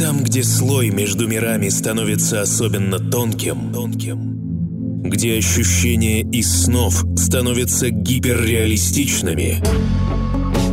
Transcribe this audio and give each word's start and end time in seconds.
Там, 0.00 0.24
где 0.24 0.42
слой 0.42 0.88
между 0.88 1.28
мирами 1.28 1.68
становится 1.68 2.40
особенно 2.40 2.98
тонким, 2.98 3.70
тонким, 3.70 5.02
где 5.02 5.36
ощущения 5.36 6.22
из 6.22 6.64
снов 6.64 7.04
становятся 7.18 7.90
гиперреалистичными, 7.90 9.62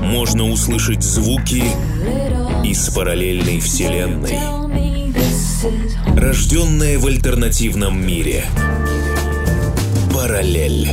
можно 0.02 0.46
услышать 0.46 1.04
звуки 1.04 1.62
из 2.64 2.90
параллельной 2.92 3.60
вселенной, 3.60 4.40
рожденные 6.18 6.98
в 6.98 7.06
альтернативном 7.06 8.08
мире. 8.08 8.46
Параллель. 10.14 10.88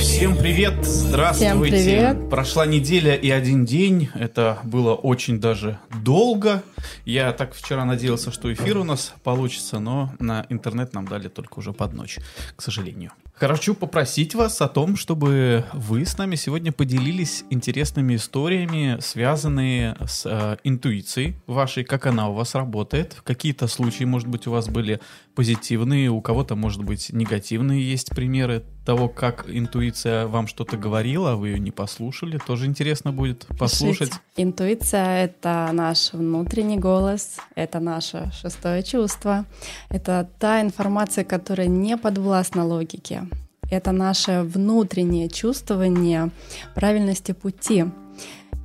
Всем 0.00 0.36
привет, 0.36 0.84
здравствуйте. 0.84 1.52
Всем 1.52 1.60
привет. 1.62 2.30
Прошла 2.30 2.66
неделя 2.66 3.14
и 3.14 3.30
один 3.30 3.64
день. 3.64 4.08
Это 4.14 4.58
было 4.64 4.94
очень 4.94 5.40
даже 5.40 5.78
долго. 6.06 6.62
Я 7.04 7.32
так 7.32 7.52
вчера 7.52 7.84
надеялся, 7.84 8.30
что 8.30 8.52
эфир 8.52 8.78
у 8.78 8.84
нас 8.84 9.12
получится, 9.24 9.80
но 9.80 10.12
на 10.20 10.46
интернет 10.48 10.94
нам 10.94 11.08
дали 11.08 11.26
только 11.26 11.58
уже 11.58 11.72
под 11.72 11.94
ночь, 11.94 12.18
к 12.54 12.62
сожалению. 12.62 13.10
Хочу 13.34 13.74
попросить 13.74 14.34
вас 14.34 14.62
о 14.62 14.68
том, 14.68 14.96
чтобы 14.96 15.64
вы 15.72 16.06
с 16.06 16.16
нами 16.16 16.36
сегодня 16.36 16.72
поделились 16.72 17.44
интересными 17.50 18.14
историями, 18.14 18.98
связанные 19.00 19.96
с 20.06 20.24
э, 20.24 20.56
интуицией 20.64 21.34
вашей, 21.46 21.84
как 21.84 22.06
она 22.06 22.28
у 22.28 22.34
вас 22.34 22.54
работает. 22.54 23.20
Какие-то 23.24 23.66
случаи, 23.66 24.04
может 24.04 24.28
быть, 24.28 24.46
у 24.46 24.52
вас 24.52 24.68
были 24.68 25.00
позитивные, 25.34 26.08
у 26.08 26.22
кого-то, 26.22 26.54
может 26.54 26.82
быть, 26.82 27.12
негативные 27.12 27.82
есть 27.82 28.10
примеры 28.10 28.64
того, 28.86 29.08
как 29.08 29.44
интуиция 29.48 30.26
вам 30.26 30.46
что-то 30.46 30.76
говорила, 30.76 31.32
а 31.32 31.36
вы 31.36 31.48
ее 31.48 31.58
не 31.58 31.72
послушали. 31.72 32.38
Тоже 32.38 32.66
интересно 32.66 33.12
будет 33.12 33.46
послушать. 33.58 34.10
Пишите. 34.10 34.20
Интуиция— 34.36 35.24
это 35.26 35.68
наш 35.72 36.12
внутренний 36.12 36.78
голос, 36.78 37.36
это 37.56 37.80
наше 37.80 38.30
шестое 38.40 38.82
чувство, 38.82 39.44
это 39.90 40.28
та 40.38 40.62
информация, 40.62 41.24
которая 41.24 41.66
не 41.66 41.96
подвластна 41.98 42.64
логике. 42.64 43.28
Это 43.70 43.90
наше 43.90 44.42
внутреннее 44.42 45.28
чувствование 45.28 46.30
правильности 46.76 47.32
пути. 47.32 47.86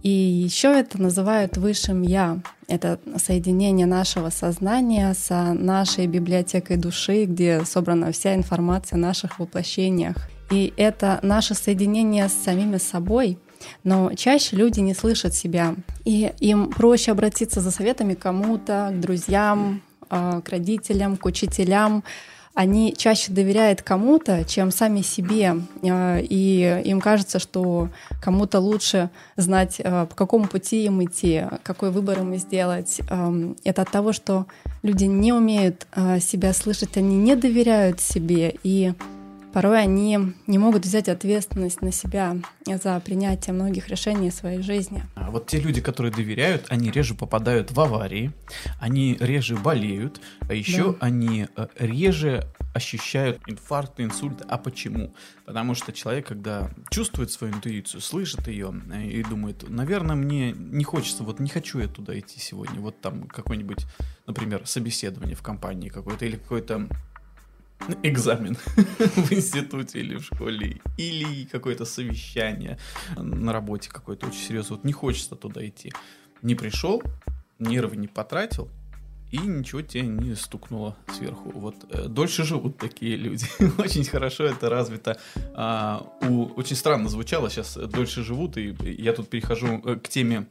И 0.04 0.10
еще 0.10 0.68
это 0.70 1.02
называют 1.02 1.58
высшим 1.58 2.02
я. 2.02 2.40
Это 2.68 3.00
соединение 3.18 3.86
нашего 3.86 4.30
сознания 4.30 5.14
с 5.14 5.54
нашей 5.54 6.08
библиотекой 6.08 6.78
души, 6.78 7.26
где 7.26 7.64
собрана 7.66 8.12
вся 8.12 8.36
информация 8.36 8.98
о 8.98 9.00
наших 9.00 9.40
воплощениях. 9.40 10.16
И 10.50 10.74
это 10.76 11.20
наше 11.22 11.54
соединение 11.54 12.28
с 12.30 12.34
самими 12.34 12.78
собой. 12.78 13.38
Но 13.84 14.14
чаще 14.16 14.56
люди 14.56 14.80
не 14.80 14.96
слышат 14.96 15.36
себя, 15.36 15.76
и 16.04 16.34
им 16.40 16.72
проще 16.72 17.12
обратиться 17.12 17.62
за 17.62 17.70
советами 17.70 18.16
кому-то, 18.16 18.92
к 18.92 19.00
друзьям, 19.00 19.82
а, 20.10 20.42
к 20.42 20.50
родителям, 20.50 21.16
к 21.16 21.26
учителям, 21.26 22.04
они 22.54 22.94
чаще 22.98 23.32
доверяют 23.32 23.82
кому-то, 23.82 24.44
чем 24.46 24.72
сами 24.72 25.02
себе. 25.02 25.56
А, 25.84 26.18
и 26.20 26.82
им 26.86 27.02
кажется, 27.02 27.40
что 27.40 27.90
кому-то 28.22 28.60
лучше 28.60 29.10
знать, 29.38 29.82
а, 29.84 30.06
по 30.06 30.16
какому 30.16 30.48
пути 30.48 30.86
им 30.86 31.04
идти, 31.04 31.46
какой 31.64 31.92
выбор 31.92 32.20
им 32.20 32.36
сделать. 32.36 33.02
Это 33.64 33.82
от 33.82 33.92
того, 33.92 34.14
что 34.14 34.46
люди 34.84 35.06
не 35.06 35.34
умеют 35.34 35.88
себя 36.20 36.54
слышать, 36.54 36.98
они 36.98 37.18
не 37.18 37.36
доверяют 37.36 38.00
себе. 38.00 38.56
И 38.64 38.94
порой 39.52 39.82
они 39.82 40.18
не 40.48 40.58
могут 40.58 40.86
взять 40.86 41.10
ответственность 41.10 41.82
на 41.82 41.92
себя 41.92 42.38
за 42.66 43.00
принятие 43.00 43.54
многих 43.54 43.90
решений 43.90 44.30
в 44.30 44.34
своей 44.34 44.62
жизни. 44.62 45.04
А 45.16 45.30
вот 45.32 45.48
те 45.48 45.60
люди, 45.60 45.82
которые 45.82 46.12
доверяют, 46.12 46.66
они 46.70 46.92
реже 46.92 47.16
попадают 47.16 47.72
в 47.72 47.80
аварии, 47.80 48.32
они 48.80 49.18
реже 49.20 49.56
болеют, 49.56 50.22
а 50.48 50.54
еще 50.54 50.94
да. 50.94 50.98
они 51.02 51.48
э, 51.56 51.68
реже 51.78 52.48
ощущают 52.74 53.42
инфаркты, 53.48 54.04
инсульты. 54.04 54.46
А 54.48 54.58
почему? 54.58 55.14
Потому 55.46 55.76
что 55.76 55.92
человек, 55.92 56.28
когда 56.28 56.72
чувствует 56.90 57.32
свою 57.32 57.54
интуицию, 57.54 58.02
слышит 58.02 58.48
ее 58.48 58.74
э, 58.92 59.06
и 59.08 59.24
думает, 59.24 59.68
наверное, 59.68 60.16
мне 60.16 60.54
не 60.54 60.84
хочется, 60.84 61.24
вот 61.24 61.40
не 61.40 61.50
хочу 61.50 61.80
я 61.80 61.88
туда 61.88 62.18
идти 62.18 62.40
сегодня, 62.40 62.80
вот 62.80 63.02
там 63.02 63.24
какой-нибудь, 63.28 63.86
например, 64.28 64.62
собеседование 64.66 65.36
в 65.36 65.42
компании 65.42 65.90
какое-то 65.90 66.26
или 66.26 66.38
какой-то 66.38 66.88
экзамен 68.04 68.58
в 68.76 69.32
институте 69.32 70.00
или 70.00 70.18
в 70.18 70.24
школе, 70.24 70.82
или 70.98 71.46
какое-то 71.46 71.86
совещание 71.86 72.78
на 73.18 73.54
работе 73.54 73.90
какое-то 73.90 74.28
очень 74.28 74.40
серьезное. 74.40 74.78
Вот 74.78 74.86
не 74.86 74.94
хочется 74.94 75.36
туда 75.36 75.66
идти. 75.66 75.94
Не 76.42 76.56
пришел, 76.56 77.02
нервы 77.60 77.98
не 77.98 78.08
потратил, 78.08 78.70
и 79.32 79.38
ничего 79.38 79.82
тебе 79.82 80.04
не 80.04 80.36
стукнуло 80.36 80.98
сверху. 81.18 81.52
Вот 81.52 81.76
э, 81.90 82.08
дольше 82.08 82.44
живут 82.44 82.78
такие 82.78 83.16
люди. 83.16 83.46
очень 83.78 84.04
хорошо 84.04 84.44
это 84.44 84.70
развито. 84.70 85.18
А, 85.54 86.06
у, 86.22 86.46
очень 86.56 86.76
странно 86.76 87.08
звучало 87.08 87.50
сейчас 87.50 87.76
дольше 87.76 88.24
живут, 88.24 88.58
и 88.58 88.76
я 88.82 89.14
тут 89.14 89.30
перехожу 89.30 89.82
э, 89.86 89.96
к 89.96 90.10
теме 90.10 90.48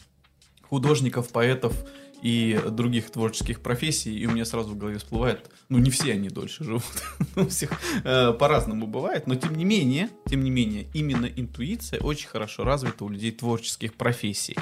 художников, 0.63 1.31
поэтов 1.31 1.75
и 2.23 2.61
других 2.71 3.11
творческих 3.11 3.61
профессий, 3.61 4.17
и 4.17 4.27
у 4.27 4.31
меня 4.31 4.45
сразу 4.45 4.71
в 4.71 4.79
голове 4.79 4.99
всплывает, 4.99 5.51
ну 5.69 5.79
не 5.79 5.91
все 5.91 6.13
они 6.13 6.29
дольше 6.29 6.65
живут, 6.65 6.85
у 7.37 7.47
всех 7.47 7.73
э, 8.05 8.33
по-разному 8.33 8.87
бывает, 8.87 9.27
но 9.27 9.35
тем 9.35 9.55
не 9.55 9.65
менее, 9.65 10.11
тем 10.27 10.43
не 10.43 10.51
менее, 10.51 10.89
именно 10.95 11.27
интуиция 11.27 12.01
очень 12.01 12.29
хорошо 12.29 12.65
развита 12.65 13.05
у 13.05 13.09
людей 13.09 13.33
творческих 13.33 13.95
профессий. 13.95 14.57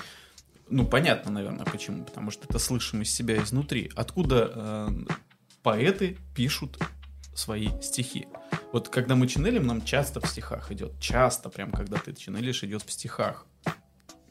Ну 0.70 0.86
понятно, 0.86 1.30
наверное, 1.30 1.64
почему, 1.64 2.04
потому 2.04 2.30
что 2.30 2.46
это 2.48 2.58
слышим 2.58 3.02
из 3.02 3.12
себя 3.12 3.42
изнутри. 3.42 3.90
Откуда 3.94 4.52
э, 4.54 4.88
поэты 5.62 6.18
пишут 6.34 6.78
свои 7.34 7.68
стихи? 7.80 8.26
Вот 8.72 8.90
когда 8.90 9.16
мы 9.16 9.26
ченнелим, 9.26 9.66
нам 9.66 9.82
часто 9.82 10.20
в 10.20 10.26
стихах 10.26 10.70
идет, 10.70 11.00
часто 11.00 11.48
прям 11.48 11.70
когда 11.72 11.96
ты 11.96 12.12
ченнелишь, 12.12 12.62
идет 12.64 12.82
в 12.82 12.92
стихах. 12.92 13.46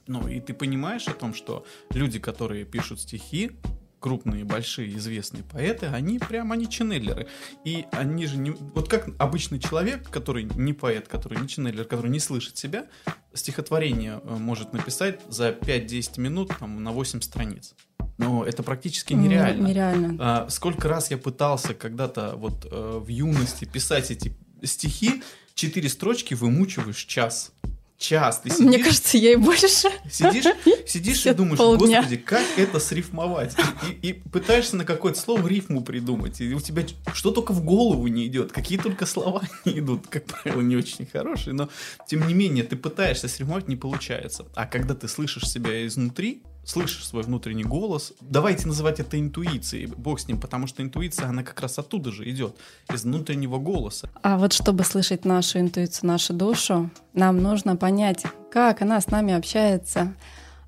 Ну, 0.08 0.28
и 0.28 0.40
ты 0.40 0.54
понимаешь 0.54 1.08
о 1.08 1.14
том, 1.14 1.34
что 1.34 1.66
люди, 1.92 2.20
которые 2.20 2.66
пишут 2.66 3.02
стихи, 3.02 3.52
крупные, 4.00 4.46
большие, 4.46 4.96
известные 4.98 5.44
поэты, 5.44 5.88
они 5.88 6.20
прям, 6.20 6.52
они 6.52 6.70
ченнелеры. 6.70 7.28
И 7.66 7.86
они 7.92 8.26
же 8.28 8.38
не... 8.38 8.52
Вот 8.52 8.88
как 8.90 9.10
обычный 9.20 9.60
человек, 9.60 10.10
который 10.10 10.44
не 10.44 10.74
поэт, 10.74 11.08
который 11.08 11.40
не 11.40 11.48
ченнелер, 11.48 11.86
который 11.86 12.12
не 12.12 12.20
слышит 12.20 12.58
себя, 12.58 12.86
стихотворение 13.34 14.22
э, 14.24 14.36
может 14.38 14.74
написать 14.74 15.20
за 15.28 15.50
5-10 15.50 16.20
минут 16.20 16.52
там, 16.60 16.84
на 16.84 16.92
8 16.92 17.22
страниц. 17.22 17.74
Но 18.18 18.44
это 18.46 18.64
практически 18.64 19.14
нереально. 19.14 19.68
Нереально. 19.68 20.18
А, 20.20 20.50
сколько 20.50 20.88
раз 20.88 21.12
я 21.12 21.18
пытался 21.18 21.74
когда-то 21.74 22.34
вот 22.36 22.68
э, 22.70 23.00
в 23.04 23.08
юности 23.08 23.66
писать 23.66 24.10
эти 24.12 24.36
стихи, 24.64 25.22
четыре 25.54 25.90
строчки 25.90 26.34
вымучиваешь 26.34 27.04
час 27.06 27.52
час 27.98 28.42
ты 28.42 28.50
сидишь... 28.50 28.66
Мне 28.66 28.80
кажется, 28.80 29.18
я 29.18 29.34
и 29.34 29.36
больше. 29.36 29.68
Сидишь, 29.68 30.46
сидишь 30.86 31.26
и 31.26 31.34
думаешь, 31.34 31.58
полдня. 31.58 31.98
господи, 31.98 32.18
как 32.18 32.44
это 32.58 32.80
срифмовать? 32.80 33.56
И, 34.02 34.08
и, 34.08 34.10
и 34.10 34.14
пытаешься 34.14 34.76
на 34.76 34.86
какое-то 34.86 35.20
слово 35.20 35.48
рифму 35.48 35.84
придумать, 35.84 36.40
и 36.42 36.54
у 36.54 36.60
тебя 36.60 36.84
что 37.14 37.32
только 37.32 37.54
в 37.54 37.64
голову 37.64 38.08
не 38.08 38.28
идет, 38.28 38.52
какие 38.52 38.78
только 38.78 39.06
слова 39.06 39.42
не 39.66 39.80
идут, 39.80 40.08
как 40.08 40.26
правило, 40.26 40.62
не 40.62 40.76
очень 40.76 41.06
хорошие, 41.06 41.54
но 41.54 41.70
тем 42.08 42.28
не 42.28 42.34
менее 42.34 42.64
ты 42.64 42.76
пытаешься 42.76 43.28
срифмовать, 43.28 43.68
не 43.68 43.76
получается. 43.76 44.46
А 44.56 44.66
когда 44.66 44.94
ты 44.94 45.08
слышишь 45.08 45.50
себя 45.50 45.86
изнутри, 45.86 46.44
слышишь 46.68 47.08
свой 47.08 47.24
внутренний 47.24 47.64
голос. 47.64 48.14
Давайте 48.22 48.68
называть 48.68 49.00
это 49.00 49.20
интуицией, 49.20 49.88
бог 49.88 50.20
с 50.20 50.28
ним, 50.28 50.40
потому 50.40 50.68
что 50.68 50.84
интуиция, 50.84 51.30
она 51.30 51.42
как 51.42 51.60
раз 51.62 51.80
оттуда 51.80 52.12
же 52.12 52.30
идет, 52.30 52.56
из 52.94 53.04
внутреннего 53.04 53.58
голоса. 53.58 54.10
А 54.22 54.38
вот 54.38 54.54
чтобы 54.54 54.84
слышать 54.84 55.26
нашу 55.26 55.60
интуицию, 55.60 56.08
нашу 56.08 56.34
душу, 56.34 56.90
нам 57.14 57.42
нужно 57.42 57.78
понять, 57.78 58.26
как 58.52 58.82
она 58.82 59.00
с 59.00 59.08
нами 59.08 59.34
общается. 59.34 60.14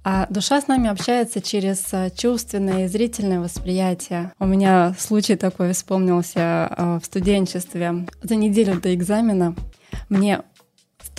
А 0.06 0.26
душа 0.30 0.62
с 0.62 0.68
нами 0.68 0.90
общается 0.90 1.42
через 1.42 1.86
э, 1.92 2.10
чувственное 2.16 2.86
и 2.86 2.88
зрительное 2.88 3.42
восприятие. 3.42 4.32
У 4.40 4.46
меня 4.46 4.96
случай 4.98 5.36
такой 5.36 5.74
вспомнился 5.74 6.40
э, 6.40 7.00
в 7.02 7.06
студенчестве. 7.06 8.08
За 8.24 8.36
неделю 8.36 8.80
до 8.80 8.96
экзамена 8.96 9.56
мне 10.08 10.44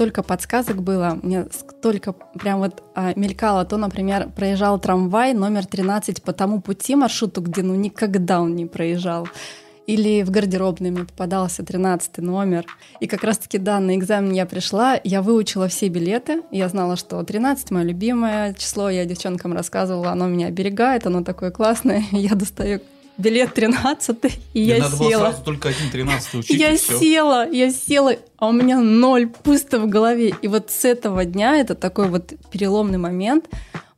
столько 0.00 0.23
подсказок 0.23 0.82
было, 0.82 1.19
мне 1.23 1.44
столько 1.52 2.14
прям 2.14 2.61
вот 2.61 2.82
а, 2.94 3.12
мелькало. 3.17 3.67
То, 3.67 3.76
например, 3.76 4.31
проезжал 4.35 4.81
трамвай 4.81 5.35
номер 5.35 5.67
13 5.67 6.23
по 6.23 6.32
тому 6.32 6.62
пути 6.62 6.94
маршруту, 6.97 7.43
где 7.43 7.62
ну 7.62 7.75
никогда 7.75 8.41
он 8.41 8.56
не 8.56 8.64
проезжал. 8.64 9.29
Или 9.87 10.23
в 10.23 10.31
гардеробной 10.31 10.91
мне 10.91 11.05
попадался 11.05 11.62
13 11.62 12.17
номер. 12.19 12.64
И 13.00 13.06
как 13.06 13.25
раз-таки, 13.25 13.58
да, 13.58 13.79
на 13.79 13.94
экзамен 13.94 14.32
я 14.32 14.47
пришла, 14.47 14.99
я 15.05 15.20
выучила 15.20 15.69
все 15.69 15.88
билеты. 15.88 16.44
Я 16.50 16.70
знала, 16.70 16.97
что 16.97 17.23
13— 17.23 17.70
мое 17.70 17.85
любимое 17.85 18.55
число. 18.55 18.88
Я 18.88 19.05
девчонкам 19.05 19.52
рассказывала, 19.52 20.12
оно 20.12 20.29
меня 20.29 20.47
оберегает, 20.47 21.06
оно 21.06 21.23
такое 21.23 21.50
классное. 21.50 22.05
Я 22.12 22.35
достаю 22.37 22.81
билет 23.21 23.55
13 23.55 24.39
и 24.55 24.63
Мне 24.63 24.77
я 24.77 24.79
надо 24.79 24.97
села. 24.97 25.09
Было 25.09 25.19
сразу 25.19 25.45
только 25.45 25.69
один 25.69 25.91
13 25.91 26.35
учить. 26.35 26.59
Я 26.59 26.77
села, 26.77 27.49
я 27.49 27.71
села, 27.71 28.17
а 28.37 28.49
у 28.49 28.53
меня 28.53 28.79
ноль, 28.79 29.29
пусто 29.29 29.79
в 29.79 29.89
голове. 29.89 30.35
И 30.43 30.49
вот 30.49 30.71
с 30.71 30.85
этого 30.85 31.25
дня, 31.25 31.57
это 31.57 31.75
такой 31.75 32.09
вот 32.09 32.33
переломный 32.51 32.99
момент, 32.99 33.47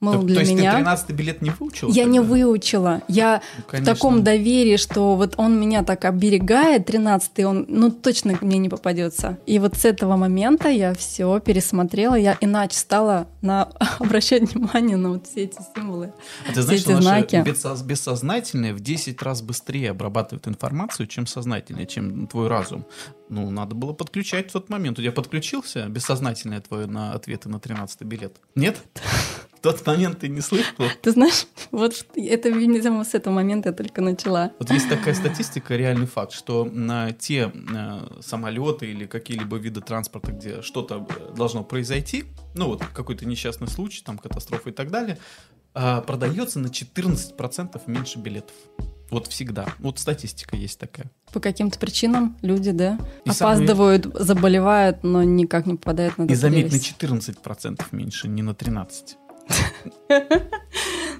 Мол, 0.02 0.14
То, 0.14 0.22
для 0.22 0.34
то 0.34 0.40
есть 0.40 0.52
меня... 0.52 0.72
ты 0.72 0.76
13 0.78 1.10
билет 1.12 1.42
не 1.42 1.50
выучила? 1.50 1.90
Я 1.92 2.04
не 2.06 2.18
тогда? 2.18 2.34
выучила. 2.34 3.02
Я 3.06 3.40
Ну, 3.72 3.78
в 3.78 3.84
таком 3.84 4.24
доверии, 4.24 4.76
что 4.76 5.14
вот 5.14 5.34
он 5.36 5.58
меня 5.60 5.84
так 5.84 6.04
оберегает, 6.04 6.90
13-й, 6.90 7.44
он, 7.44 7.66
ну, 7.68 7.92
точно 7.92 8.36
мне 8.40 8.58
не 8.58 8.68
попадется. 8.68 9.38
И 9.46 9.60
вот 9.60 9.76
с 9.76 9.84
этого 9.84 10.16
момента 10.16 10.68
я 10.68 10.92
все 10.94 11.38
пересмотрела, 11.38 12.16
я 12.16 12.36
иначе 12.40 12.76
стала 12.78 13.28
на 13.42 13.62
обращать 14.00 14.52
внимание 14.52 14.96
на 14.96 15.10
вот 15.10 15.28
все 15.28 15.44
эти 15.44 15.58
символы. 15.74 16.12
А 16.48 16.52
ты 16.52 16.62
знаешь, 16.62 16.80
эти 16.80 16.88
что 16.88 16.94
наше 16.94 17.04
знаки. 17.04 17.36
бессоз- 17.36 17.84
бессознательное 17.84 18.74
в 18.74 18.80
10 18.80 19.22
раз 19.22 19.40
быстрее 19.40 19.90
обрабатывает 19.92 20.48
информацию, 20.48 21.06
чем 21.06 21.28
сознательное, 21.28 21.86
чем 21.86 22.26
твой 22.26 22.48
разум. 22.48 22.84
Ну, 23.28 23.50
надо 23.50 23.76
было 23.76 23.92
подключать 23.92 24.50
в 24.50 24.52
тот 24.52 24.68
момент. 24.68 24.98
У 24.98 25.02
тебя 25.02 25.12
подключился 25.12 25.86
бессознательное 25.86 26.60
твое 26.60 26.86
на 26.86 27.12
ответы 27.12 27.48
на 27.48 27.60
13 27.60 28.02
билет? 28.02 28.36
Нет? 28.56 28.78
Тот 29.62 29.86
момент 29.86 30.18
ты 30.20 30.28
не 30.28 30.40
слышал? 30.40 30.74
Ты 31.02 31.12
знаешь, 31.12 31.46
вот 31.70 32.04
это, 32.16 32.48
видимо, 32.48 33.04
с 33.04 33.14
этого 33.14 33.32
момента 33.34 33.68
я 33.68 33.72
только 33.74 34.00
начала. 34.00 34.50
Вот 34.58 34.70
есть 34.70 34.88
такая 34.88 35.14
статистика, 35.14 35.76
реальный 35.76 36.06
факт, 36.06 36.32
что 36.32 36.64
на 36.64 37.12
те 37.12 37.52
э, 37.54 38.20
самолеты 38.20 38.86
или 38.86 39.06
какие-либо 39.06 39.56
виды 39.56 39.80
транспорта, 39.80 40.32
где 40.32 40.62
что-то 40.62 41.06
э, 41.08 41.34
должно 41.36 41.62
произойти, 41.62 42.24
ну 42.54 42.66
вот 42.66 42.82
какой-то 42.92 43.24
несчастный 43.24 43.68
случай, 43.68 44.02
там 44.04 44.18
катастрофа 44.18 44.70
и 44.70 44.72
так 44.72 44.90
далее, 44.90 45.18
э, 45.74 46.02
продается 46.06 46.58
на 46.58 46.66
14% 46.66 47.80
меньше 47.86 48.18
билетов. 48.18 48.54
Вот 49.10 49.26
всегда. 49.26 49.66
Вот 49.78 49.98
статистика 49.98 50.56
есть 50.56 50.78
такая. 50.78 51.10
По 51.34 51.38
каким-то 51.40 51.78
причинам 51.78 52.34
люди, 52.40 52.70
да, 52.70 52.98
И 53.26 53.30
самые- 53.30 53.66
опаздывают, 53.66 54.06
заболевают, 54.18 55.02
но 55.04 55.22
никак 55.22 55.66
не 55.66 55.74
попадают 55.74 56.16
на 56.16 56.22
И 56.22 56.32
этот 56.32 56.42
на 56.44 56.48
рейс. 56.54 56.72
14% 56.98 57.84
меньше, 57.92 58.28
не 58.28 58.40
на 58.42 58.54
13%. 58.54 59.16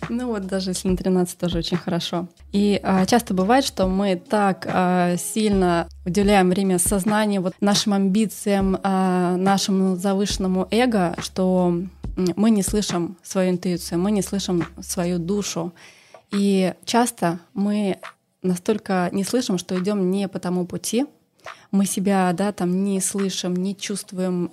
Ну 0.09 0.27
вот 0.27 0.47
даже 0.47 0.71
если 0.71 0.89
на 0.89 0.97
13 0.97 1.39
тоже 1.39 1.59
очень 1.59 1.77
хорошо. 1.77 2.27
И 2.53 2.79
а, 2.83 3.07
часто 3.07 3.35
бывает, 3.35 3.65
что 3.65 3.87
мы 3.87 4.17
так 4.17 4.67
а, 4.69 5.17
сильно 5.17 5.89
уделяем 6.05 6.51
время 6.51 6.79
сознанию, 6.79 7.41
вот 7.41 7.55
нашим 7.61 7.95
амбициям, 7.95 8.79
а, 8.83 9.37
нашему 9.37 9.97
завышенному 9.97 10.69
эго, 10.71 11.15
что 11.19 11.75
мы 12.17 12.51
не 12.51 12.63
слышим 12.63 13.17
свою 13.23 13.51
интуицию, 13.51 14.01
мы 14.01 14.11
не 14.11 14.23
слышим 14.23 14.67
свою 14.81 15.19
душу. 15.19 15.73
И 16.31 16.75
часто 16.85 17.39
мы 17.55 17.99
настолько 18.43 19.09
не 19.13 19.25
слышим, 19.25 19.57
что 19.57 19.79
идем 19.79 20.11
не 20.11 20.29
по 20.29 20.39
тому 20.39 20.67
пути, 20.67 21.07
мы 21.71 21.87
себя, 21.87 22.33
да, 22.33 22.53
там 22.53 22.85
не 22.85 23.01
слышим, 23.01 23.55
не 23.55 23.77
чувствуем, 23.77 24.51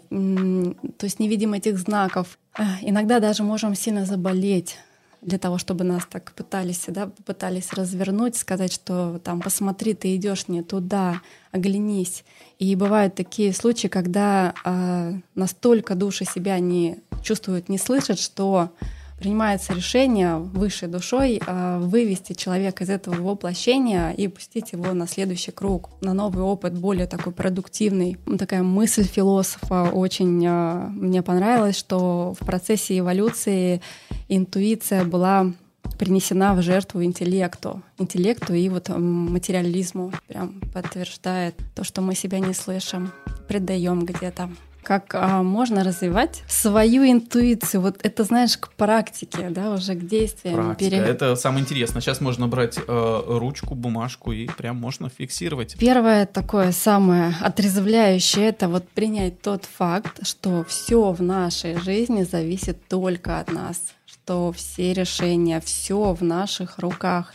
то 0.97 1.05
есть 1.05 1.19
не 1.19 1.27
видим 1.27 1.53
этих 1.53 1.77
знаков. 1.77 2.37
Эх, 2.57 2.67
Иногда 2.81 3.19
даже 3.19 3.43
можем 3.43 3.75
сильно 3.75 4.05
заболеть 4.05 4.77
для 5.21 5.37
того, 5.37 5.57
чтобы 5.57 5.83
нас 5.83 6.05
так 6.09 6.31
пытались, 6.31 6.85
да, 6.87 7.11
пытались 7.25 7.73
развернуть, 7.73 8.37
сказать, 8.37 8.71
что 8.71 9.19
там 9.23 9.41
посмотри, 9.41 9.93
ты 9.93 10.15
идешь 10.15 10.47
не 10.47 10.63
туда, 10.63 11.21
оглянись. 11.51 12.23
И 12.57 12.75
бывают 12.75 13.15
такие 13.15 13.53
случаи, 13.53 13.87
когда 13.87 14.53
а, 14.63 15.13
настолько 15.35 15.95
души 15.95 16.25
себя 16.25 16.59
не 16.59 16.99
чувствуют, 17.21 17.69
не 17.69 17.77
слышат, 17.77 18.19
что 18.19 18.71
принимается 19.19 19.73
решение 19.73 20.37
высшей 20.37 20.87
душой 20.87 21.41
а, 21.45 21.79
вывести 21.79 22.33
человека 22.33 22.83
из 22.83 22.89
этого 22.89 23.15
воплощения 23.15 24.11
и 24.11 24.27
пустить 24.27 24.71
его 24.71 24.93
на 24.93 25.07
следующий 25.07 25.51
круг, 25.51 25.89
на 26.01 26.13
новый 26.13 26.43
опыт, 26.43 26.73
более 26.73 27.05
такой 27.05 27.33
продуктивный. 27.33 28.17
Ну, 28.25 28.37
Такая 28.37 28.63
мысль 28.63 29.03
философа 29.03 29.91
очень 29.91 30.45
а, 30.47 30.87
мне 30.89 31.21
понравилась, 31.21 31.77
что 31.77 32.33
в 32.39 32.45
процессе 32.45 32.99
эволюции 32.99 33.81
интуиция 34.29 35.03
была 35.03 35.51
принесена 35.97 36.53
в 36.55 36.61
жертву 36.61 37.03
интеллекту. 37.03 37.81
Интеллекту 37.97 38.53
и 38.53 38.69
вот 38.69 38.87
материализму. 38.89 40.13
Прям 40.27 40.61
подтверждает 40.73 41.55
то, 41.75 41.83
что 41.83 42.01
мы 42.01 42.15
себя 42.15 42.39
не 42.39 42.53
слышим, 42.53 43.11
предаем 43.47 44.05
где-то. 44.05 44.49
Как 44.83 45.13
а, 45.13 45.43
можно 45.43 45.83
развивать 45.83 46.43
свою 46.47 47.03
интуицию? 47.09 47.81
Вот 47.81 47.99
это, 48.01 48.23
знаешь, 48.23 48.57
к 48.57 48.71
практике, 48.73 49.49
да, 49.49 49.71
уже 49.73 49.93
к 49.93 50.07
действиям. 50.07 50.55
Практика. 50.55 50.89
пере- 50.89 50.97
Это 51.03 51.35
самое 51.35 51.61
интересное. 51.63 52.01
Сейчас 52.01 52.21
можно 52.21 52.47
брать 52.47 52.77
э, 52.77 53.23
ручку, 53.27 53.75
бумажку 53.75 54.31
и 54.31 54.47
прям 54.47 54.77
можно 54.77 55.09
фиксировать. 55.09 55.75
Первое 55.79 56.25
такое 56.25 56.71
самое 56.71 57.35
отрезвляющее 57.41 58.47
это 58.49 58.67
вот 58.67 58.87
принять 58.89 59.41
тот 59.41 59.65
факт, 59.65 60.25
что 60.25 60.63
все 60.63 61.11
в 61.11 61.21
нашей 61.21 61.77
жизни 61.79 62.23
зависит 62.23 62.87
только 62.87 63.39
от 63.39 63.51
нас, 63.51 63.79
что 64.09 64.51
все 64.51 64.93
решения, 64.93 65.59
все 65.59 66.13
в 66.13 66.23
наших 66.23 66.79
руках. 66.79 67.33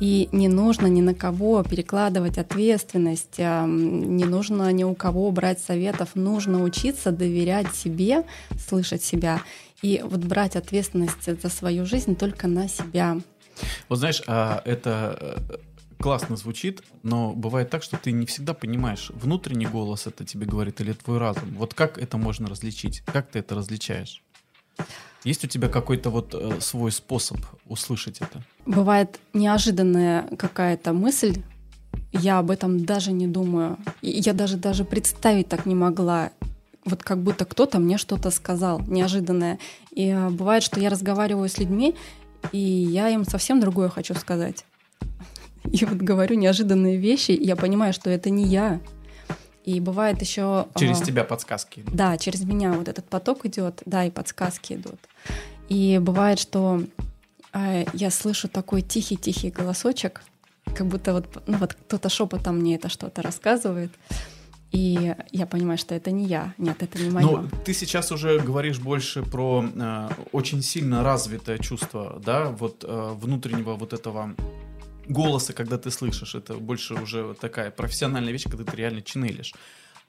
И 0.00 0.28
не 0.32 0.48
нужно 0.48 0.86
ни 0.86 1.00
на 1.00 1.14
кого 1.14 1.62
перекладывать 1.62 2.38
ответственность, 2.38 3.36
а, 3.38 3.66
не 3.66 4.24
нужно 4.24 4.72
ни 4.72 4.84
у 4.84 4.94
кого 4.94 5.30
брать 5.30 5.60
советов, 5.60 6.10
нужно 6.14 6.62
учиться 6.62 7.12
доверять 7.12 7.74
себе, 7.74 8.24
слышать 8.58 9.02
себя 9.02 9.40
и 9.82 10.02
вот 10.04 10.20
брать 10.20 10.56
ответственность 10.56 11.24
за 11.42 11.48
свою 11.48 11.86
жизнь 11.86 12.16
только 12.16 12.48
на 12.48 12.68
себя. 12.68 13.18
Вот 13.88 13.98
знаешь, 13.98 14.22
а, 14.26 14.60
это 14.64 15.38
э, 15.48 15.56
классно 15.98 16.36
звучит, 16.36 16.82
но 17.02 17.32
бывает 17.32 17.70
так, 17.70 17.82
что 17.82 17.96
ты 17.96 18.12
не 18.12 18.26
всегда 18.26 18.52
понимаешь, 18.52 19.10
внутренний 19.14 19.66
голос 19.66 20.06
это 20.06 20.24
тебе 20.24 20.46
говорит 20.46 20.80
или 20.80 20.92
твой 20.92 21.18
разум. 21.18 21.54
Вот 21.54 21.74
как 21.74 21.96
это 21.96 22.18
можно 22.18 22.48
различить? 22.48 23.02
Как 23.06 23.30
ты 23.30 23.38
это 23.38 23.54
различаешь? 23.54 24.22
Есть 25.26 25.44
у 25.44 25.48
тебя 25.48 25.68
какой-то 25.68 26.10
вот 26.10 26.34
э, 26.34 26.60
свой 26.60 26.92
способ 26.92 27.38
услышать 27.66 28.18
это? 28.20 28.44
Бывает 28.64 29.18
неожиданная 29.32 30.28
какая-то 30.38 30.92
мысль, 30.92 31.42
я 32.12 32.38
об 32.38 32.52
этом 32.52 32.84
даже 32.84 33.10
не 33.10 33.26
думаю. 33.26 33.76
Я 34.02 34.34
даже 34.34 34.56
даже 34.56 34.84
представить 34.84 35.48
так 35.48 35.66
не 35.66 35.74
могла. 35.74 36.30
Вот 36.84 37.02
как 37.02 37.18
будто 37.24 37.44
кто-то 37.44 37.80
мне 37.80 37.98
что-то 37.98 38.30
сказал 38.30 38.80
неожиданное. 38.86 39.58
И 39.90 40.10
а, 40.10 40.30
бывает, 40.30 40.62
что 40.62 40.78
я 40.78 40.90
разговариваю 40.90 41.48
с 41.48 41.58
людьми, 41.58 41.96
и 42.52 42.60
я 42.60 43.08
им 43.08 43.24
совсем 43.24 43.58
другое 43.58 43.88
хочу 43.88 44.14
сказать. 44.14 44.64
И 45.64 45.84
вот 45.84 45.98
говорю 45.98 46.36
неожиданные 46.36 46.96
вещи, 46.98 47.32
и 47.32 47.44
я 47.44 47.56
понимаю, 47.56 47.92
что 47.92 48.08
это 48.08 48.30
не 48.30 48.44
я. 48.44 48.80
И 49.66 49.80
бывает 49.80 50.22
еще... 50.22 50.68
Через 50.76 51.02
а, 51.02 51.04
тебя 51.04 51.24
подсказки. 51.24 51.82
да, 51.92 52.16
через 52.16 52.44
меня 52.44 52.72
вот 52.72 52.86
этот 52.88 53.08
поток 53.08 53.44
идет, 53.46 53.82
да, 53.84 54.04
и 54.04 54.10
подсказки 54.10 54.74
идут. 54.74 55.00
И 55.68 55.98
бывает, 56.00 56.38
что 56.38 56.82
э, 57.52 57.84
я 57.92 58.10
слышу 58.10 58.48
такой 58.48 58.82
тихий-тихий 58.82 59.50
голосочек, 59.50 60.22
как 60.72 60.86
будто 60.86 61.12
вот, 61.14 61.42
ну 61.48 61.58
вот 61.58 61.74
кто-то 61.74 62.08
шепотом 62.08 62.58
мне 62.58 62.76
это 62.76 62.88
что-то 62.88 63.22
рассказывает, 63.22 63.90
и 64.70 65.14
я 65.32 65.46
понимаю, 65.46 65.78
что 65.78 65.96
это 65.96 66.12
не 66.12 66.26
я, 66.26 66.54
нет, 66.58 66.82
это 66.82 66.98
не 67.02 67.10
мое. 67.10 67.26
Ну, 67.26 67.48
ты 67.64 67.74
сейчас 67.74 68.12
уже 68.12 68.38
говоришь 68.38 68.78
больше 68.78 69.22
про 69.22 69.64
э, 69.74 70.08
очень 70.30 70.62
сильно 70.62 71.02
развитое 71.02 71.58
чувство, 71.58 72.20
да, 72.24 72.50
вот 72.50 72.84
э, 72.86 73.14
внутреннего 73.20 73.74
вот 73.74 73.92
этого 73.92 74.34
голоса, 75.08 75.52
когда 75.52 75.78
ты 75.78 75.90
слышишь. 75.90 76.34
Это 76.34 76.54
больше 76.54 76.94
уже 76.94 77.34
такая 77.40 77.70
профессиональная 77.70 78.32
вещь, 78.32 78.44
когда 78.44 78.64
ты 78.64 78.76
реально 78.76 79.02
ченнелишь. 79.02 79.54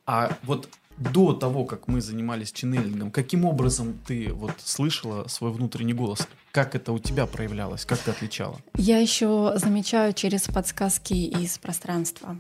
А 0.06 0.38
вот 0.44 0.70
до 0.98 1.34
того, 1.34 1.66
как 1.66 1.88
мы 1.88 2.01
занимались 2.01 2.51
ченнелингом, 2.51 3.12
каким 3.12 3.46
образом 3.46 4.00
ты 4.08 4.32
вот 4.34 4.54
слышала 4.63 5.27
свой 5.27 5.51
внутренний 5.51 5.94
голос? 5.94 6.27
Как 6.51 6.75
это 6.75 6.92
у 6.92 7.00
тебя 7.00 7.27
проявлялось? 7.27 7.86
Как 7.86 8.00
ты 8.00 8.12
отличала? 8.12 8.58
Я 8.75 8.98
еще 8.98 9.54
замечаю 9.56 10.13
через 10.13 10.44
подсказки 10.44 11.13
из 11.13 11.58
пространства. 11.60 12.39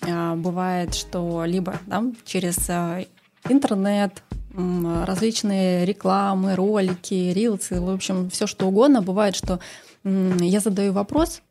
А, 0.00 0.34
Бывает, 0.34 0.94
что 0.94 1.44
либо 1.44 1.78
да, 1.86 2.04
через 2.24 2.58
а, 2.68 3.04
интернет, 3.48 4.22
различные 4.56 5.84
рекламы, 5.84 6.54
ролики, 6.54 7.32
рилсы, 7.32 7.80
в 7.80 7.90
общем, 7.90 8.30
все 8.30 8.46
что 8.46 8.66
угодно. 8.66 9.02
Бывает, 9.02 9.34
что 9.34 9.60
я 10.04 10.60
задаю 10.60 10.92
вопрос, 10.92 11.42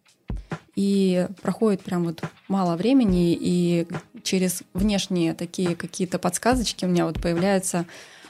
и 0.75 1.27
проходит 1.41 1.81
прям 1.83 2.03
вот 2.05 2.21
мало 2.47 2.75
времени, 2.75 3.37
и 3.39 3.87
через 4.23 4.63
внешние 4.73 5.33
такие 5.33 5.75
какие-то 5.75 6.17
подсказочки 6.19 6.85
у 6.85 6.87
меня 6.87 7.05
вот 7.05 7.21
появляются 7.21 7.85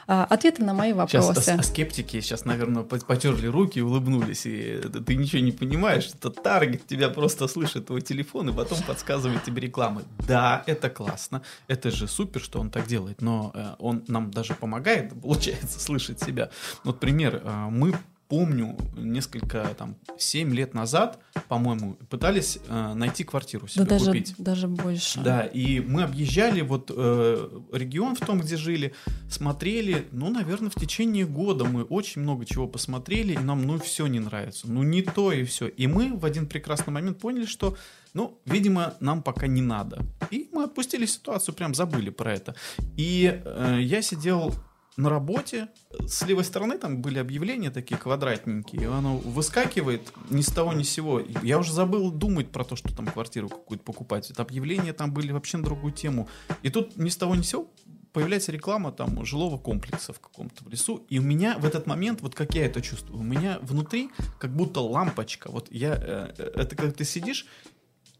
а, 0.05 0.25
ответы 0.25 0.61
на 0.65 0.73
мои 0.73 0.91
Сейчас 0.91 1.25
вопросы. 1.27 1.49
а- 1.51 1.59
а 1.59 1.63
скептики 1.63 2.19
сейчас, 2.19 2.43
наверное, 2.43 2.83
по- 2.83 2.97
потерли 2.97 3.47
руки 3.47 3.79
и 3.79 3.81
улыбнулись. 3.81 4.45
И 4.45 4.81
ты 5.05 5.15
ничего 5.15 5.41
не 5.41 5.53
понимаешь. 5.53 6.11
Это 6.13 6.29
таргет 6.29 6.85
тебя 6.85 7.07
просто 7.07 7.47
слышит 7.47 7.87
твой 7.87 8.01
телефон 8.01 8.49
и 8.49 8.53
потом 8.53 8.79
подсказывает 8.85 9.45
тебе 9.45 9.61
рекламы. 9.61 10.01
Да, 10.27 10.61
это 10.65 10.89
классно. 10.89 11.41
Это 11.69 11.89
же 11.89 12.09
супер, 12.09 12.41
что 12.41 12.59
он 12.59 12.69
так 12.69 12.85
делает. 12.85 13.21
Но 13.21 13.51
э, 13.55 13.75
он 13.79 14.03
нам 14.09 14.29
даже 14.29 14.55
помогает, 14.55 15.13
получается, 15.21 15.79
слышать 15.79 16.19
себя. 16.21 16.49
Вот 16.83 16.99
пример. 16.99 17.41
э, 17.41 17.67
мы 17.71 17.93
помню, 18.27 18.77
несколько, 18.95 19.75
там, 19.77 19.95
7 20.17 20.53
лет 20.53 20.73
назад, 20.73 21.19
по-моему, 21.47 21.95
пытались 22.09 22.59
э, 22.67 22.93
найти 22.93 23.23
квартиру 23.23 23.67
себе 23.67 23.85
да 23.85 23.99
купить. 23.99 24.35
Даже, 24.37 24.67
даже 24.67 24.67
больше. 24.67 25.19
Да, 25.21 25.41
и 25.43 25.79
мы 25.79 26.03
объезжали 26.03 26.61
вот 26.61 26.91
э, 26.95 27.61
регион 27.71 28.15
в 28.15 28.19
том, 28.19 28.39
где 28.39 28.57
жили, 28.57 28.93
смотрели, 29.29 30.07
ну, 30.11 30.29
наверное, 30.29 30.69
в 30.69 30.75
течение 30.75 31.25
года 31.25 31.65
мы 31.65 31.83
очень 31.83 32.21
много 32.21 32.45
чего 32.45 32.67
посмотрели, 32.67 33.33
и 33.33 33.37
нам, 33.37 33.65
ну, 33.65 33.79
все 33.79 34.07
не 34.07 34.19
нравится, 34.19 34.67
ну, 34.67 34.83
не 34.83 35.01
то 35.01 35.31
и 35.31 35.43
все. 35.43 35.67
И 35.67 35.87
мы 35.87 36.15
в 36.15 36.25
один 36.25 36.47
прекрасный 36.47 36.91
момент 36.91 37.19
поняли, 37.19 37.45
что, 37.45 37.77
ну, 38.13 38.39
видимо, 38.45 38.95
нам 38.99 39.21
пока 39.21 39.47
не 39.47 39.61
надо. 39.61 40.01
И 40.31 40.49
мы 40.51 40.63
отпустили 40.63 41.05
ситуацию, 41.05 41.53
прям 41.55 41.73
забыли 41.75 42.09
про 42.09 42.33
это. 42.33 42.55
И 42.97 43.41
э, 43.43 43.77
я 43.81 44.01
сидел 44.01 44.53
на 44.97 45.09
работе, 45.09 45.69
с 46.07 46.21
левой 46.23 46.43
стороны 46.43 46.77
там 46.77 47.01
были 47.01 47.19
объявления 47.19 47.71
такие 47.71 47.97
квадратненькие, 47.97 48.83
и 48.83 48.85
оно 48.85 49.17
выскакивает 49.17 50.13
ни 50.29 50.41
с 50.41 50.47
того 50.47 50.73
ни 50.73 50.83
с 50.83 50.89
сего. 50.89 51.21
Я 51.41 51.59
уже 51.59 51.73
забыл 51.73 52.11
думать 52.11 52.51
про 52.51 52.63
то, 52.63 52.75
что 52.75 52.95
там 52.95 53.07
квартиру 53.07 53.49
какую-то 53.49 53.83
покупать. 53.83 54.29
Это 54.29 54.43
объявления 54.43 54.93
там 54.93 55.13
были 55.13 55.31
вообще 55.31 55.57
на 55.57 55.63
другую 55.63 55.93
тему. 55.93 56.29
И 56.61 56.69
тут 56.69 56.97
ни 56.97 57.09
с 57.09 57.17
того 57.17 57.35
ни 57.35 57.41
с 57.41 57.49
сего 57.49 57.71
появляется 58.13 58.51
реклама 58.51 58.91
там 58.91 59.25
жилого 59.25 59.57
комплекса 59.57 60.13
в 60.13 60.19
каком-то 60.19 60.69
лесу, 60.69 61.03
и 61.09 61.19
у 61.19 61.23
меня 61.23 61.57
в 61.57 61.65
этот 61.65 61.87
момент, 61.87 62.21
вот 62.21 62.35
как 62.35 62.53
я 62.53 62.65
это 62.65 62.81
чувствую, 62.81 63.19
у 63.19 63.23
меня 63.23 63.57
внутри 63.61 64.11
как 64.39 64.55
будто 64.55 64.81
лампочка, 64.81 65.51
вот 65.51 65.67
я, 65.71 65.95
э, 65.95 66.33
э 66.37 66.51
это 66.55 66.75
когда 66.75 66.91
ты 66.91 67.03
сидишь, 67.03 67.47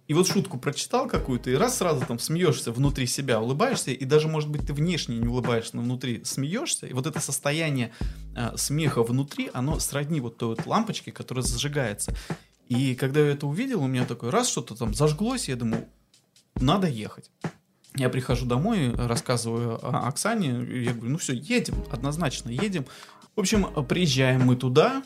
и 0.08 0.14
вот 0.14 0.28
шутку 0.28 0.58
прочитал 0.58 1.08
какую-то, 1.08 1.50
и 1.50 1.56
раз 1.56 1.78
сразу 1.78 2.06
там 2.06 2.20
смеешься 2.20 2.72
внутри 2.72 3.08
себя, 3.08 3.40
улыбаешься, 3.40 3.92
и 3.92 4.06
даже, 4.06 4.28
может 4.28 4.50
быть, 4.50 4.68
ты 4.68 4.74
внешне 4.74 5.18
не 5.18 5.28
улыбаешься, 5.28 5.78
но 5.78 5.82
внутри 5.82 6.24
смеешься, 6.26 6.88
и 6.88 6.94
вот 6.94 7.08
это 7.08 7.20
состояние 7.22 7.94
э, 8.36 8.58
смеха 8.58 9.02
внутри, 9.02 9.50
оно 9.54 9.80
сродни 9.80 10.20
вот 10.20 10.38
той 10.38 10.50
вот 10.50 10.66
лампочке, 10.66 11.12
которая 11.12 11.44
зажигается. 11.44 12.14
И 12.68 12.96
когда 12.96 13.22
я 13.22 13.28
это 13.28 13.48
увидел, 13.48 13.82
у 13.82 13.88
меня 13.88 14.06
такой 14.06 14.30
раз 14.30 14.50
что-то 14.50 14.76
там 14.76 14.94
зажглось, 14.94 15.48
я 15.48 15.56
думаю, 15.56 15.88
надо 16.56 16.88
ехать. 16.88 17.32
Я 17.96 18.10
прихожу 18.10 18.46
домой, 18.46 18.94
рассказываю 18.96 19.80
Оксане, 19.84 20.84
я 20.84 20.94
говорю, 20.94 21.12
ну 21.12 21.18
все, 21.18 21.34
едем, 21.34 21.76
однозначно 21.92 22.50
едем. 22.50 22.86
В 23.36 23.40
общем, 23.40 23.68
приезжаем 23.86 24.42
мы 24.42 24.56
туда, 24.56 25.04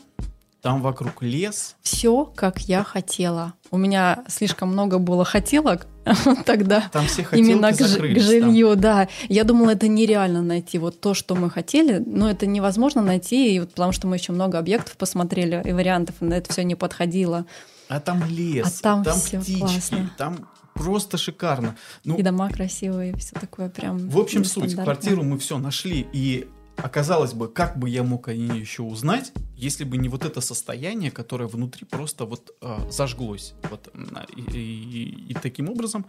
там 0.62 0.82
вокруг 0.82 1.22
лес. 1.22 1.76
Все, 1.82 2.24
как 2.24 2.60
я 2.62 2.82
хотела. 2.82 3.54
У 3.70 3.78
меня 3.78 4.24
слишком 4.28 4.70
много 4.70 4.98
было 4.98 5.24
хотелок 5.24 5.86
тогда. 6.46 6.88
Там 6.92 7.06
все 7.06 7.24
именно 7.32 7.72
к, 7.72 7.76
к 7.76 7.86
жилью, 7.86 8.70
там. 8.70 8.80
да. 8.80 9.08
Я 9.28 9.44
думала, 9.44 9.70
это 9.70 9.88
нереально 9.88 10.42
найти 10.42 10.78
вот 10.78 11.00
то, 11.00 11.14
что 11.14 11.34
мы 11.34 11.50
хотели, 11.50 11.98
но 11.98 12.30
это 12.30 12.46
невозможно 12.46 13.02
найти, 13.02 13.54
и 13.54 13.60
вот 13.60 13.70
потому 13.70 13.92
что 13.92 14.06
мы 14.06 14.16
еще 14.16 14.32
много 14.32 14.58
объектов 14.58 14.96
посмотрели 14.96 15.62
и 15.64 15.72
вариантов, 15.72 16.16
на 16.20 16.34
это 16.34 16.52
все 16.52 16.64
не 16.64 16.74
подходило. 16.74 17.46
А 17.88 18.00
там 18.00 18.24
лес, 18.28 18.80
а 18.80 18.82
там, 18.82 19.04
там 19.04 19.18
все 19.18 19.40
птички, 19.40 19.60
классно. 19.60 20.10
там 20.18 20.48
просто 20.74 21.18
шикарно. 21.18 21.76
Ну, 22.04 22.16
и 22.16 22.22
дома 22.22 22.50
красивые, 22.50 23.16
все 23.16 23.34
такое 23.34 23.68
прям. 23.68 23.98
В 24.08 24.18
общем, 24.18 24.44
суть, 24.44 24.74
квартиру 24.74 25.22
мы 25.22 25.38
все 25.38 25.58
нашли, 25.58 26.06
и 26.12 26.48
оказалось 26.82 27.32
бы, 27.32 27.48
как 27.48 27.78
бы 27.78 27.88
я 27.88 28.02
мог 28.02 28.28
о 28.28 28.34
ней 28.34 28.60
еще 28.60 28.82
узнать, 28.82 29.32
если 29.56 29.84
бы 29.84 29.96
не 29.96 30.08
вот 30.08 30.24
это 30.24 30.40
состояние, 30.40 31.10
которое 31.10 31.46
внутри 31.46 31.84
просто 31.84 32.24
вот 32.24 32.56
э, 32.60 32.90
зажглось. 32.90 33.54
Вот, 33.70 33.88
и, 34.36 34.40
и, 34.40 35.30
и 35.30 35.34
таким 35.34 35.68
образом 35.68 36.06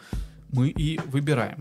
мы 0.51 0.69
и 0.69 0.99
выбираем. 1.05 1.59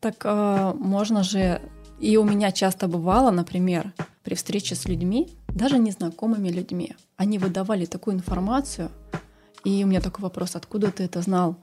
Так 0.00 0.24
э, 0.24 0.72
можно 0.78 1.22
же, 1.22 1.60
и 2.00 2.16
у 2.16 2.24
меня 2.24 2.52
часто 2.52 2.88
бывало, 2.88 3.30
например, 3.30 3.92
при 4.22 4.34
встрече 4.34 4.74
с 4.74 4.86
людьми, 4.86 5.28
даже 5.48 5.78
незнакомыми 5.78 6.48
людьми, 6.48 6.94
они 7.16 7.38
выдавали 7.38 7.86
такую 7.86 8.16
информацию, 8.16 8.90
и 9.64 9.84
у 9.84 9.86
меня 9.86 10.00
такой 10.00 10.22
вопрос, 10.22 10.56
откуда 10.56 10.90
ты 10.90 11.04
это 11.04 11.22
знал? 11.22 11.56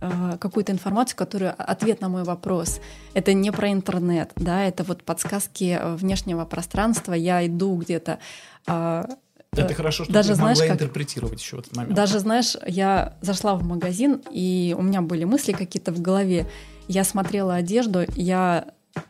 Э, 0.00 0.38
какую-то 0.38 0.72
информацию, 0.72 1.16
которую 1.16 1.54
ответ 1.58 2.00
на 2.00 2.08
мой 2.08 2.24
вопрос. 2.24 2.80
Это 3.12 3.34
не 3.34 3.50
про 3.50 3.70
интернет, 3.70 4.32
да, 4.36 4.64
это 4.64 4.82
вот 4.82 5.02
подсказки 5.02 5.78
э, 5.78 5.94
внешнего 5.96 6.46
пространства. 6.46 7.12
Я 7.12 7.46
иду 7.46 7.76
где-то. 7.76 8.18
А, 8.66 9.06
это 9.52 9.74
хорошо, 9.74 10.04
что 10.04 10.12
даже, 10.12 10.30
ты 10.30 10.34
знаешь, 10.36 10.58
могла 10.58 10.72
как, 10.72 10.82
интерпретировать 10.82 11.40
еще 11.40 11.56
в 11.56 11.60
этот 11.60 11.76
момент. 11.76 11.94
Даже, 11.94 12.18
знаешь, 12.18 12.56
я 12.66 13.18
зашла 13.20 13.56
в 13.56 13.62
магазин, 13.62 14.22
и 14.30 14.74
у 14.78 14.82
меня 14.82 15.02
были 15.02 15.24
мысли 15.24 15.52
какие-то 15.52 15.92
в 15.92 16.00
голове. 16.00 16.46
Я 16.88 17.04
смотрела 17.04 17.56
одежду, 17.56 18.06
я 18.16 18.68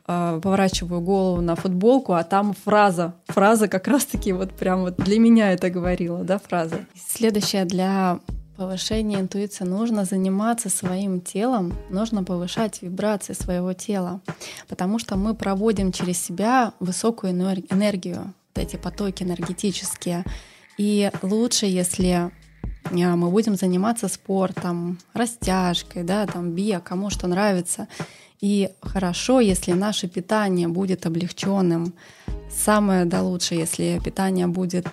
э, 0.09 0.41
поворачиваю 0.43 1.03
голову 1.03 1.41
на 1.41 1.55
футболку, 1.55 2.15
а 2.15 2.25
там 2.25 2.53
фраза. 2.65 3.15
Фраза 3.29 3.69
как 3.69 3.87
раз-таки 3.87 4.33
вот 4.33 4.53
прям 4.55 4.81
вот 4.81 4.97
для 4.97 5.21
меня 5.21 5.53
это 5.53 5.71
говорила, 5.71 6.25
да, 6.25 6.41
фраза. 6.41 6.81
Следующая 6.97 7.65
для 7.65 8.19
повышение 8.61 9.21
интуиции 9.21 9.65
нужно 9.65 10.05
заниматься 10.05 10.69
своим 10.69 11.23
телом, 11.23 11.73
нужно 11.89 12.25
повышать 12.25 12.83
вибрации 12.83 13.33
своего 13.33 13.73
тела, 13.73 14.21
потому 14.69 14.99
что 14.99 15.17
мы 15.17 15.35
проводим 15.35 15.93
через 15.93 16.19
себя 16.19 16.75
высокую 16.79 17.33
энергию, 17.33 18.35
вот 18.55 18.63
эти 18.63 18.77
потоки 18.77 19.23
энергетические. 19.23 20.25
И 20.77 21.11
лучше, 21.23 21.65
если 21.65 22.31
а, 22.85 23.17
мы 23.17 23.31
будем 23.31 23.57
заниматься 23.57 24.09
спортом, 24.09 24.99
растяжкой, 25.15 26.03
да, 26.03 26.27
там, 26.27 26.51
био, 26.51 26.81
кому 26.81 27.09
что 27.09 27.29
нравится. 27.29 27.89
И 28.43 28.69
хорошо, 28.83 29.41
если 29.41 29.73
наше 29.73 30.07
питание 30.07 30.69
будет 30.69 31.07
облегченным. 31.07 31.95
Самое 32.51 33.07
да 33.07 33.23
лучше, 33.23 33.55
если 33.55 33.99
питание 34.05 34.49
будет 34.49 34.87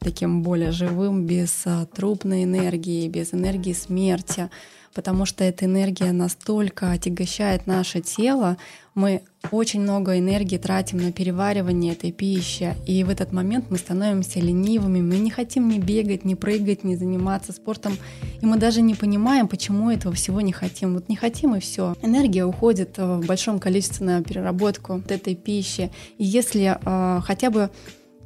таким 0.00 0.42
более 0.42 0.72
живым, 0.72 1.26
без 1.26 1.62
а, 1.66 1.84
трупной 1.84 2.44
энергии, 2.44 3.06
без 3.06 3.34
энергии 3.34 3.74
смерти, 3.74 4.48
потому 4.94 5.26
что 5.26 5.44
эта 5.44 5.66
энергия 5.66 6.12
настолько 6.12 6.90
отягощает 6.92 7.66
наше 7.66 8.00
тело, 8.00 8.56
мы 8.94 9.22
очень 9.50 9.82
много 9.82 10.18
энергии 10.18 10.56
тратим 10.56 10.98
на 10.98 11.12
переваривание 11.12 11.92
этой 11.92 12.12
пищи, 12.12 12.74
и 12.86 13.04
в 13.04 13.10
этот 13.10 13.32
момент 13.32 13.66
мы 13.68 13.76
становимся 13.76 14.40
ленивыми, 14.40 15.02
мы 15.02 15.18
не 15.18 15.30
хотим 15.30 15.68
ни 15.68 15.78
бегать, 15.78 16.24
ни 16.24 16.34
прыгать, 16.34 16.82
ни 16.82 16.94
заниматься 16.94 17.52
спортом, 17.52 17.96
и 18.40 18.46
мы 18.46 18.56
даже 18.56 18.80
не 18.80 18.94
понимаем, 18.94 19.48
почему 19.48 19.90
этого 19.90 20.14
всего 20.14 20.40
не 20.40 20.52
хотим. 20.52 20.94
Вот 20.94 21.10
не 21.10 21.16
хотим 21.16 21.54
и 21.54 21.60
все. 21.60 21.94
Энергия 22.02 22.44
уходит 22.44 22.94
а, 22.98 23.18
в 23.18 23.26
большом 23.26 23.60
количестве 23.60 24.06
на 24.06 24.22
переработку 24.22 24.94
вот 24.94 25.10
этой 25.10 25.34
пищи, 25.34 25.90
и 26.16 26.24
если 26.24 26.78
э, 26.82 27.20
хотя 27.22 27.50
бы 27.50 27.70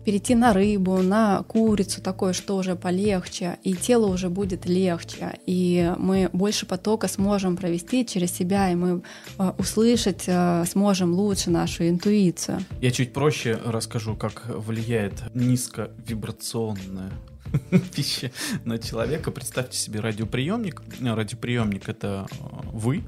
перейти 0.05 0.35
на 0.35 0.53
рыбу, 0.53 1.03
на 1.03 1.43
курицу, 1.43 2.01
такое, 2.01 2.33
что 2.33 2.57
уже 2.57 2.77
полегче, 2.77 3.59
и 3.63 3.75
тело 3.75 4.07
уже 4.07 4.29
будет 4.29 4.67
легче, 4.67 5.39
и 5.47 5.93
мы 5.99 6.31
больше 6.33 6.67
потока 6.67 7.09
сможем 7.09 7.57
провести 7.57 8.07
через 8.07 8.33
себя, 8.33 8.71
и 8.71 8.75
мы 8.75 9.03
э, 9.39 9.53
услышать 9.59 10.25
э, 10.27 10.65
сможем 10.67 11.13
лучше 11.15 11.51
нашу 11.51 11.89
интуицию. 11.89 12.61
Я 12.81 12.91
чуть 12.91 13.13
проще 13.13 13.59
расскажу, 13.65 14.15
как 14.17 14.47
влияет 14.47 15.23
низковибрационная 15.35 17.13
пища 17.95 18.31
на 18.65 18.79
человека. 18.79 19.31
Представьте 19.31 19.79
себе 19.79 20.01
радиоприемник. 20.01 20.83
Радиоприемник 21.01 21.89
это 21.89 22.27
э, 22.31 22.35
вы, 22.73 23.05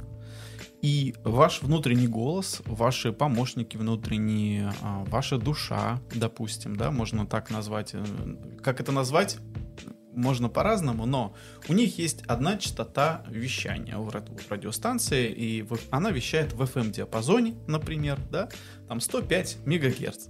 и 0.86 1.16
ваш 1.24 1.62
внутренний 1.62 2.06
голос, 2.06 2.62
ваши 2.64 3.12
помощники 3.12 3.76
внутренние, 3.76 4.72
а, 4.82 5.02
ваша 5.08 5.36
душа, 5.36 6.00
допустим, 6.14 6.76
да, 6.76 6.92
можно 6.92 7.26
так 7.26 7.50
назвать. 7.50 7.90
Э, 7.92 8.04
как 8.62 8.80
это 8.80 8.92
назвать? 8.92 9.38
Можно 10.14 10.48
по-разному, 10.48 11.04
но 11.04 11.34
у 11.68 11.72
них 11.72 11.98
есть 11.98 12.22
одна 12.28 12.56
частота 12.56 13.24
вещания 13.28 13.98
у 13.98 14.08
радиостанции, 14.48 15.26
и 15.26 15.66
она 15.90 16.12
вещает 16.12 16.52
в 16.52 16.62
FM-диапазоне, 16.62 17.56
например, 17.66 18.20
да, 18.30 18.48
там 18.86 19.00
105 19.00 19.66
мегагерц. 19.66 20.28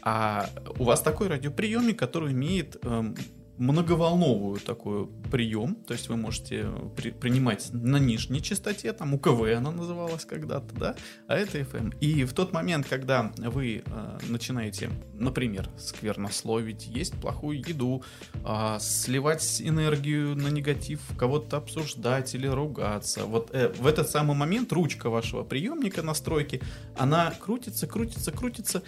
А 0.00 0.48
у 0.78 0.84
вас 0.84 1.02
такой 1.02 1.28
радиоприемник, 1.28 1.98
который 1.98 2.32
имеет 2.32 2.82
эм, 2.86 3.14
многоволновую 3.60 4.58
такой 4.58 5.06
прием, 5.30 5.74
то 5.74 5.92
есть 5.92 6.08
вы 6.08 6.16
можете 6.16 6.66
при, 6.96 7.10
принимать 7.10 7.68
на 7.72 7.98
нижней 7.98 8.40
частоте, 8.40 8.90
там 8.94 9.12
УКВ 9.12 9.42
она 9.54 9.70
называлась 9.70 10.24
когда-то, 10.24 10.74
да, 10.74 10.96
а 11.28 11.36
это 11.36 11.58
FM. 11.58 11.94
И 12.00 12.24
в 12.24 12.32
тот 12.32 12.54
момент, 12.54 12.86
когда 12.88 13.30
вы 13.36 13.82
э, 13.84 14.18
начинаете, 14.28 14.88
например, 15.12 15.68
сквернословить, 15.76 16.86
есть 16.86 17.12
плохую 17.20 17.58
еду, 17.58 18.02
э, 18.34 18.78
сливать 18.80 19.60
энергию 19.60 20.34
на 20.36 20.48
негатив, 20.48 21.00
кого-то 21.18 21.58
обсуждать 21.58 22.34
или 22.34 22.46
ругаться, 22.46 23.26
вот 23.26 23.50
э, 23.52 23.68
в 23.68 23.86
этот 23.86 24.08
самый 24.08 24.34
момент 24.34 24.72
ручка 24.72 25.10
вашего 25.10 25.44
приемника 25.44 26.00
настройки, 26.02 26.62
она 26.96 27.30
крутится, 27.38 27.86
крутится, 27.86 28.32
крутится, 28.32 28.82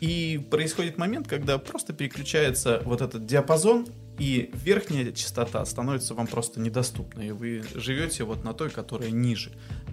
И 0.00 0.40
происходит 0.50 0.98
момент, 0.98 1.26
когда 1.26 1.58
просто 1.58 1.92
переключается 1.92 2.82
вот 2.84 3.00
этот 3.00 3.26
диапазон, 3.26 3.86
и 4.18 4.50
верхняя 4.64 5.12
частота 5.12 5.64
становится 5.64 6.14
вам 6.14 6.26
просто 6.26 6.60
недоступна, 6.60 7.22
и 7.22 7.30
вы 7.30 7.62
живете 7.74 8.24
вот 8.24 8.42
на 8.42 8.52
той, 8.52 8.68
которая 8.68 9.10
ниже. 9.10 9.52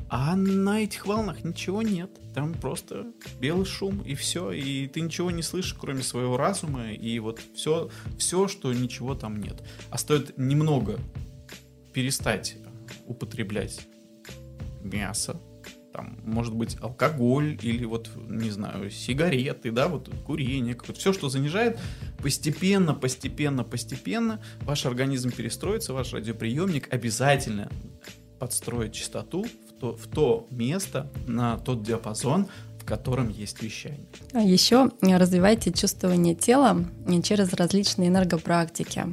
А 0.10 0.36
на 0.36 0.82
этих 0.82 1.06
волнах 1.06 1.44
ничего 1.44 1.82
нет. 1.82 2.10
Там 2.34 2.54
просто 2.54 3.08
белый 3.40 3.66
шум 3.66 4.02
и 4.02 4.16
все. 4.16 4.52
И 4.52 4.88
ты 4.88 5.02
ничего 5.02 5.32
не 5.32 5.42
слышишь, 5.42 5.76
кроме 5.80 6.04
своего 6.04 6.38
разума. 6.38 6.92
И 6.92 7.18
вот 7.20 7.40
все, 7.56 7.90
все, 8.18 8.48
что 8.48 8.72
ничего 8.74 9.16
там 9.16 9.40
нет. 9.40 9.64
А 9.90 9.98
стоит 9.98 10.38
немного 10.38 11.00
перестать 11.94 12.58
употреблять 13.08 13.88
мясо, 14.84 15.40
там, 15.96 16.18
может 16.26 16.54
быть, 16.54 16.76
алкоголь 16.82 17.58
или 17.62 17.86
вот, 17.86 18.10
не 18.28 18.50
знаю, 18.50 18.92
сигареты, 18.92 19.72
да, 19.72 19.88
вот 19.88 20.10
курение, 20.26 20.74
какое-то, 20.74 21.00
все, 21.00 21.14
что 21.14 21.30
занижает, 21.30 21.80
постепенно, 22.22 22.94
постепенно, 22.94 23.64
постепенно 23.64 24.42
ваш 24.62 24.86
организм 24.86 25.32
перестроится, 25.32 25.94
ваш 25.94 26.12
радиоприемник 26.12 26.94
обязательно 26.94 27.70
подстроит 28.40 28.92
частоту 28.92 29.46
в 29.46 29.80
то, 29.80 29.96
в 29.96 30.08
то 30.08 30.48
место, 30.52 31.10
на 31.28 31.58
тот 31.60 31.82
диапазон, 31.84 32.48
в 32.82 32.86
котором 32.86 33.30
есть 33.30 33.64
вещание. 33.64 34.06
А 34.34 34.42
еще 34.42 34.92
развивайте 35.02 35.72
чувствование 35.72 36.36
тела 36.36 36.86
через 37.24 37.54
различные 37.54 38.10
энергопрактики. 38.10 39.06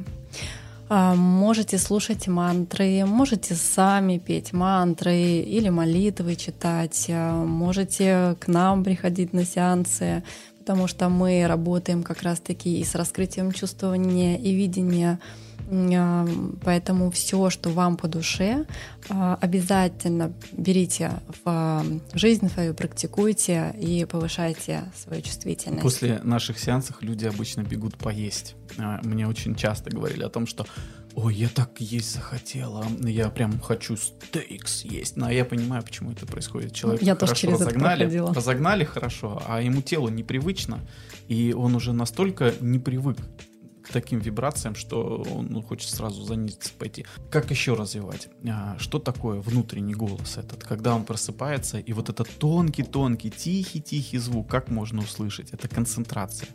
А, 0.89 1.15
можете 1.15 1.77
слушать 1.77 2.27
мантры, 2.27 3.05
можете 3.05 3.55
сами 3.55 4.17
петь 4.17 4.53
мантры 4.53 5.15
или 5.15 5.69
молитвы 5.69 6.35
читать, 6.35 7.07
а, 7.09 7.43
можете 7.45 8.35
к 8.39 8.47
нам 8.47 8.83
приходить 8.83 9.33
на 9.33 9.45
сеансы, 9.45 10.23
потому 10.59 10.87
что 10.87 11.09
мы 11.09 11.45
работаем 11.47 12.03
как 12.03 12.21
раз-таки 12.21 12.79
и 12.79 12.83
с 12.83 12.95
раскрытием 12.95 13.51
чувствования 13.51 14.37
и 14.37 14.53
видения 14.53 15.19
Поэтому 16.63 17.09
все, 17.11 17.49
что 17.49 17.69
вам 17.69 17.97
по 17.97 18.07
душе, 18.07 18.65
обязательно 19.09 20.33
берите 20.51 21.11
в 21.43 21.83
жизнь 22.13 22.49
свою, 22.49 22.73
практикуйте 22.73 23.75
и 23.79 24.05
повышайте 24.05 24.91
свою 24.95 25.21
чувствительность. 25.21 25.81
После 25.81 26.19
наших 26.23 26.59
сеансов 26.59 27.01
люди 27.01 27.25
обычно 27.25 27.61
бегут 27.61 27.97
поесть. 27.97 28.55
Мне 28.77 29.27
очень 29.27 29.55
часто 29.55 29.89
говорили 29.89 30.23
о 30.23 30.29
том, 30.29 30.47
что 30.47 30.65
Ой, 31.15 31.35
я 31.35 31.47
так 31.47 31.79
есть 31.79 32.11
захотела. 32.11 32.85
Я 33.01 33.29
прям 33.29 33.59
хочу 33.59 33.95
стейк 33.97 34.67
съесть. 34.67 35.15
Но 35.15 35.29
я 35.29 35.45
понимаю, 35.45 35.83
почему 35.83 36.11
это 36.11 36.25
происходит. 36.25 36.73
Человек 36.73 37.03
я 37.03 37.13
хорошо 37.13 37.33
тоже 37.33 37.41
через 37.41 37.61
разогнали, 37.61 38.07
это 38.07 38.33
разогнали 38.33 38.83
хорошо, 38.83 39.41
а 39.47 39.61
ему 39.61 39.83
тело 39.83 40.09
непривычно, 40.09 40.79
и 41.27 41.53
он 41.53 41.75
уже 41.75 41.93
настолько 41.93 42.53
не 42.61 42.79
привык 42.79 43.17
к 43.83 43.89
таким 43.89 44.19
вибрациям, 44.19 44.75
что 44.75 45.23
он 45.31 45.47
ну, 45.47 45.61
хочет 45.61 45.89
сразу 45.89 46.23
занизиться 46.23 46.71
пойти. 46.77 47.05
Как 47.29 47.51
еще 47.51 47.73
развивать? 47.73 48.29
А, 48.47 48.77
что 48.79 48.99
такое 48.99 49.39
внутренний 49.39 49.93
голос 49.93 50.37
этот? 50.37 50.63
Когда 50.63 50.95
он 50.95 51.03
просыпается, 51.03 51.79
и 51.79 51.93
вот 51.93 52.09
этот 52.09 52.29
тонкий-тонкий, 52.39 53.29
тихий-тихий 53.29 54.17
звук, 54.17 54.49
как 54.49 54.69
можно 54.69 55.01
услышать? 55.01 55.51
Это 55.51 55.67
концентрация. 55.67 56.49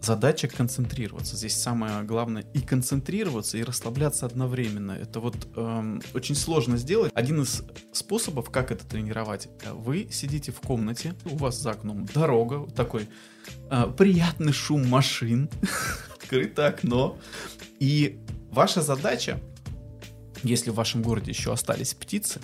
Задача 0.00 0.46
концентрироваться. 0.46 1.36
Здесь 1.36 1.56
самое 1.56 2.02
главное 2.04 2.44
и 2.54 2.60
концентрироваться, 2.60 3.58
и 3.58 3.64
расслабляться 3.64 4.24
одновременно. 4.24 4.92
Это 4.92 5.20
вот 5.20 5.34
эм, 5.56 6.00
очень 6.14 6.36
сложно 6.36 6.76
сделать. 6.76 7.10
Один 7.14 7.42
из 7.42 7.64
способов, 7.92 8.50
как 8.50 8.70
это 8.70 8.86
тренировать, 8.86 9.48
вы 9.72 10.08
сидите 10.12 10.52
в 10.52 10.60
комнате, 10.60 11.14
у 11.24 11.36
вас 11.36 11.60
за 11.60 11.72
окном 11.72 12.06
дорога, 12.06 12.70
такой 12.70 13.08
э, 13.68 13.92
приятный 13.96 14.52
шум 14.52 14.86
машин, 14.88 15.50
открыто 16.26 16.66
окно. 16.66 17.18
И 17.78 18.18
ваша 18.50 18.82
задача, 18.82 19.40
если 20.42 20.70
в 20.70 20.74
вашем 20.74 21.02
городе 21.02 21.30
еще 21.30 21.52
остались 21.52 21.94
птицы, 21.94 22.40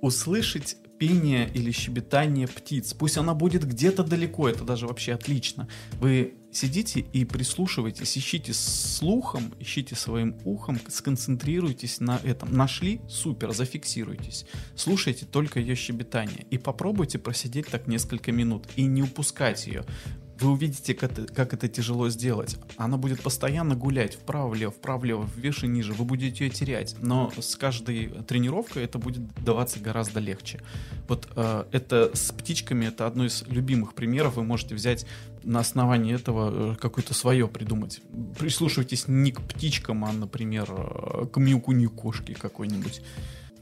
услышать 0.00 0.76
пение 0.98 1.50
или 1.52 1.72
щебетание 1.72 2.48
птиц. 2.48 2.94
Пусть 2.94 3.18
она 3.18 3.34
будет 3.34 3.68
где-то 3.68 4.02
далеко, 4.02 4.48
это 4.48 4.64
даже 4.64 4.86
вообще 4.86 5.12
отлично. 5.12 5.68
Вы 6.00 6.36
сидите 6.50 7.00
и 7.00 7.26
прислушивайтесь, 7.26 8.16
ищите 8.16 8.54
слухом, 8.54 9.52
ищите 9.60 9.94
своим 9.94 10.38
ухом, 10.44 10.80
сконцентрируйтесь 10.88 12.00
на 12.00 12.18
этом. 12.24 12.56
Нашли? 12.56 13.02
Супер, 13.10 13.52
зафиксируйтесь. 13.52 14.46
Слушайте 14.74 15.26
только 15.26 15.60
ее 15.60 15.74
щебетание 15.74 16.46
и 16.50 16.56
попробуйте 16.56 17.18
просидеть 17.18 17.66
так 17.66 17.88
несколько 17.88 18.32
минут 18.32 18.66
и 18.76 18.86
не 18.86 19.02
упускать 19.02 19.66
ее 19.66 19.84
вы 20.40 20.50
увидите, 20.50 20.94
как 20.94 21.12
как 21.34 21.54
это 21.54 21.68
тяжело 21.68 22.08
сделать. 22.08 22.56
Она 22.76 22.96
будет 22.96 23.22
постоянно 23.22 23.74
гулять 23.74 24.14
вправо-влево, 24.14 24.72
вправо-влево, 24.72 25.28
выше 25.36 25.66
ниже. 25.66 25.92
Вы 25.92 26.04
будете 26.04 26.44
ее 26.44 26.50
терять. 26.50 26.96
Но 27.00 27.32
с 27.38 27.56
каждой 27.56 28.08
тренировкой 28.26 28.84
это 28.84 28.98
будет 28.98 29.22
даваться 29.42 29.80
гораздо 29.80 30.20
легче. 30.20 30.60
Вот 31.08 31.28
э, 31.36 31.64
это 31.72 32.10
с 32.14 32.32
птичками 32.32 32.86
это 32.86 33.06
одно 33.06 33.24
из 33.24 33.44
любимых 33.46 33.94
примеров. 33.94 34.36
Вы 34.36 34.44
можете 34.44 34.74
взять 34.74 35.06
на 35.42 35.60
основании 35.60 36.14
этого 36.14 36.72
э, 36.72 36.76
какое-то 36.76 37.14
свое 37.14 37.48
придумать. 37.48 38.00
Прислушивайтесь 38.38 39.08
не 39.08 39.32
к 39.32 39.40
птичкам, 39.40 40.04
а, 40.04 40.12
например, 40.12 40.68
э, 40.70 41.26
к 41.26 41.38
мяукунью 41.38 41.90
кошки 41.90 42.34
какой-нибудь 42.34 43.00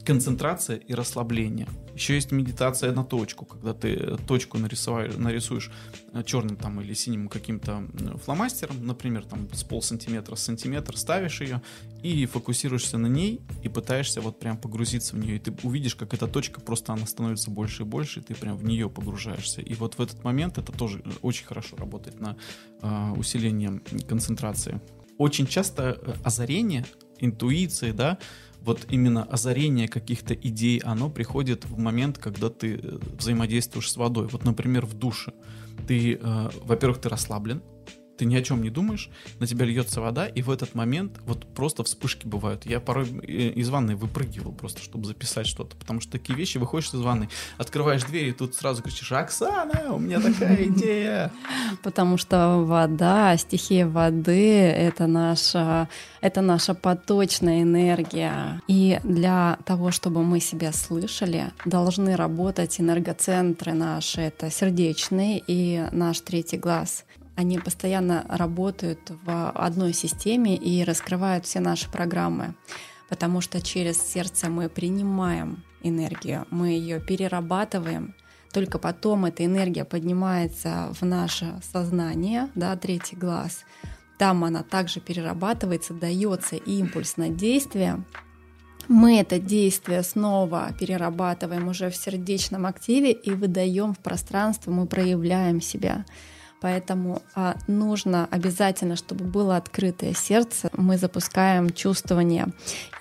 концентрация 0.04 0.76
и 0.76 0.94
расслабление. 0.94 1.68
Еще 1.94 2.14
есть 2.14 2.32
медитация 2.32 2.92
на 2.92 3.04
точку, 3.04 3.44
когда 3.44 3.72
ты 3.72 4.16
точку 4.26 4.58
нарисуешь, 4.58 5.16
нарисуешь 5.16 5.70
э, 6.12 6.22
черным 6.24 6.56
там 6.56 6.80
или 6.80 6.92
синим 6.92 7.28
каким-то 7.28 7.86
фломастером, 8.24 8.84
например, 8.84 9.24
там 9.24 9.48
с 9.52 9.62
пол 9.62 9.80
сантиметра, 9.80 10.34
сантиметр, 10.34 10.96
ставишь 10.96 11.40
ее 11.40 11.62
и 12.02 12.26
фокусируешься 12.26 12.98
на 12.98 13.06
ней 13.06 13.40
и 13.62 13.68
пытаешься 13.68 14.20
вот 14.20 14.38
прям 14.38 14.58
погрузиться 14.58 15.14
в 15.14 15.18
нее. 15.18 15.36
И 15.36 15.38
ты 15.38 15.54
увидишь, 15.62 15.94
как 15.94 16.14
эта 16.14 16.26
точка 16.26 16.60
просто 16.60 16.92
она 16.92 17.06
становится 17.06 17.50
больше 17.50 17.82
и 17.82 17.86
больше, 17.86 18.20
и 18.20 18.22
ты 18.22 18.34
прям 18.34 18.56
в 18.56 18.64
нее 18.64 18.90
погружаешься. 18.90 19.60
И 19.60 19.74
вот 19.74 19.94
в 19.94 20.00
этот 20.00 20.24
момент 20.24 20.58
это 20.58 20.72
тоже 20.72 21.00
э, 21.04 21.10
очень 21.22 21.46
хорошо 21.46 21.76
работает 21.76 22.20
на 22.20 22.36
э, 22.82 23.12
усиление 23.16 23.80
концентрации. 24.08 24.80
Очень 25.16 25.46
часто 25.46 25.98
э, 26.00 26.14
озарение, 26.24 26.84
интуиции, 27.18 27.92
да, 27.92 28.18
вот 28.64 28.86
именно 28.90 29.24
озарение 29.24 29.88
каких-то 29.88 30.34
идей, 30.34 30.78
оно 30.78 31.10
приходит 31.10 31.64
в 31.66 31.78
момент, 31.78 32.18
когда 32.18 32.48
ты 32.48 32.76
э, 32.76 32.98
взаимодействуешь 33.18 33.90
с 33.90 33.96
водой. 33.96 34.26
Вот, 34.28 34.44
например, 34.44 34.86
в 34.86 34.94
душе. 34.94 35.32
Ты, 35.86 36.14
э, 36.14 36.50
во-первых, 36.64 36.98
ты 36.98 37.08
расслаблен, 37.08 37.62
ты 38.16 38.24
ни 38.24 38.36
о 38.36 38.42
чем 38.42 38.62
не 38.62 38.70
думаешь, 38.70 39.10
на 39.40 39.46
тебя 39.46 39.66
льется 39.66 40.00
вода, 40.00 40.26
и 40.26 40.42
в 40.42 40.50
этот 40.50 40.74
момент 40.74 41.20
вот 41.26 41.46
просто 41.54 41.84
вспышки 41.84 42.26
бывают. 42.26 42.66
Я 42.66 42.80
порой 42.80 43.06
э, 43.22 43.50
из 43.50 43.68
ванной 43.68 43.94
выпрыгивал 43.94 44.52
просто, 44.52 44.80
чтобы 44.82 45.06
записать 45.06 45.46
что-то, 45.46 45.76
потому 45.76 46.00
что 46.00 46.12
такие 46.12 46.36
вещи, 46.36 46.58
выходишь 46.58 46.92
из 46.94 47.00
ванны, 47.00 47.28
открываешь 47.58 48.04
дверь, 48.04 48.28
и 48.28 48.32
тут 48.32 48.54
сразу 48.54 48.82
кричишь, 48.82 49.12
Оксана, 49.12 49.92
у 49.92 49.98
меня 49.98 50.20
такая 50.20 50.64
идея. 50.68 51.32
Потому 51.82 52.16
что 52.16 52.64
вода, 52.64 53.36
стихия 53.36 53.86
воды— 53.86 54.50
это 54.60 55.06
наша, 55.06 55.88
это 56.20 56.40
наша 56.40 56.74
поточная 56.74 57.62
энергия. 57.62 58.62
И 58.68 59.00
для 59.02 59.58
того, 59.64 59.90
чтобы 59.90 60.22
мы 60.22 60.40
себя 60.40 60.72
слышали, 60.72 61.52
должны 61.64 62.16
работать 62.16 62.80
энергоцентры 62.80 63.72
наши, 63.72 64.20
это 64.20 64.50
сердечный 64.50 65.42
и 65.46 65.86
наш 65.92 66.20
третий 66.20 66.56
глаз 66.56 67.04
они 67.36 67.58
постоянно 67.58 68.24
работают 68.28 69.10
в 69.24 69.50
одной 69.50 69.92
системе 69.92 70.56
и 70.56 70.84
раскрывают 70.84 71.46
все 71.46 71.60
наши 71.60 71.90
программы, 71.90 72.54
потому 73.08 73.40
что 73.40 73.60
через 73.60 74.00
сердце 74.00 74.48
мы 74.48 74.68
принимаем 74.68 75.64
энергию, 75.82 76.46
мы 76.50 76.68
ее 76.68 77.00
перерабатываем, 77.00 78.14
только 78.52 78.78
потом 78.78 79.24
эта 79.24 79.44
энергия 79.44 79.84
поднимается 79.84 80.92
в 81.00 81.04
наше 81.04 81.60
сознание, 81.72 82.48
да, 82.54 82.76
третий 82.76 83.16
глаз. 83.16 83.64
Там 84.16 84.44
она 84.44 84.62
также 84.62 85.00
перерабатывается, 85.00 85.92
дается 85.92 86.54
импульс 86.54 87.16
на 87.16 87.30
действие. 87.30 88.04
Мы 88.86 89.18
это 89.18 89.40
действие 89.40 90.04
снова 90.04 90.70
перерабатываем 90.78 91.66
уже 91.66 91.90
в 91.90 91.96
сердечном 91.96 92.64
активе 92.64 93.10
и 93.10 93.30
выдаем 93.32 93.92
в 93.92 93.98
пространство, 93.98 94.70
мы 94.70 94.86
проявляем 94.86 95.60
себя. 95.60 96.04
Поэтому 96.60 97.22
а, 97.34 97.56
нужно 97.66 98.26
обязательно, 98.30 98.96
чтобы 98.96 99.24
было 99.24 99.56
открытое 99.56 100.14
сердце. 100.14 100.70
Мы 100.72 100.96
запускаем 100.96 101.70
чувствование. 101.70 102.46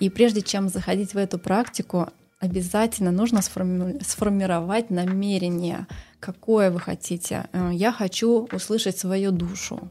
И 0.00 0.10
прежде 0.10 0.42
чем 0.42 0.68
заходить 0.68 1.14
в 1.14 1.16
эту 1.16 1.38
практику, 1.38 2.08
обязательно 2.40 3.10
нужно 3.10 3.38
сформи- 3.38 4.02
сформировать 4.04 4.90
намерение, 4.90 5.86
какое 6.20 6.70
вы 6.70 6.80
хотите. 6.80 7.46
Э, 7.52 7.70
я 7.72 7.92
хочу 7.92 8.48
услышать 8.52 8.98
свою 8.98 9.30
душу. 9.30 9.90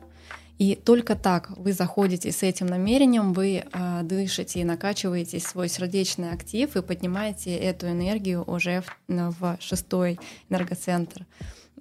И 0.59 0.75
только 0.75 1.15
так 1.15 1.49
вы 1.57 1.73
заходите 1.73 2.31
с 2.31 2.43
этим 2.43 2.67
намерением, 2.67 3.33
вы 3.33 3.63
э, 3.63 3.99
дышите 4.03 4.59
и 4.59 4.63
накачиваете 4.63 5.39
свой 5.39 5.67
сердечный 5.67 6.31
актив 6.31 6.75
и 6.75 6.81
поднимаете 6.81 7.55
эту 7.55 7.87
энергию 7.87 8.43
уже 8.45 8.81
в, 8.81 9.35
в 9.39 9.57
шестой 9.59 10.19
энергоцентр. 10.49 11.25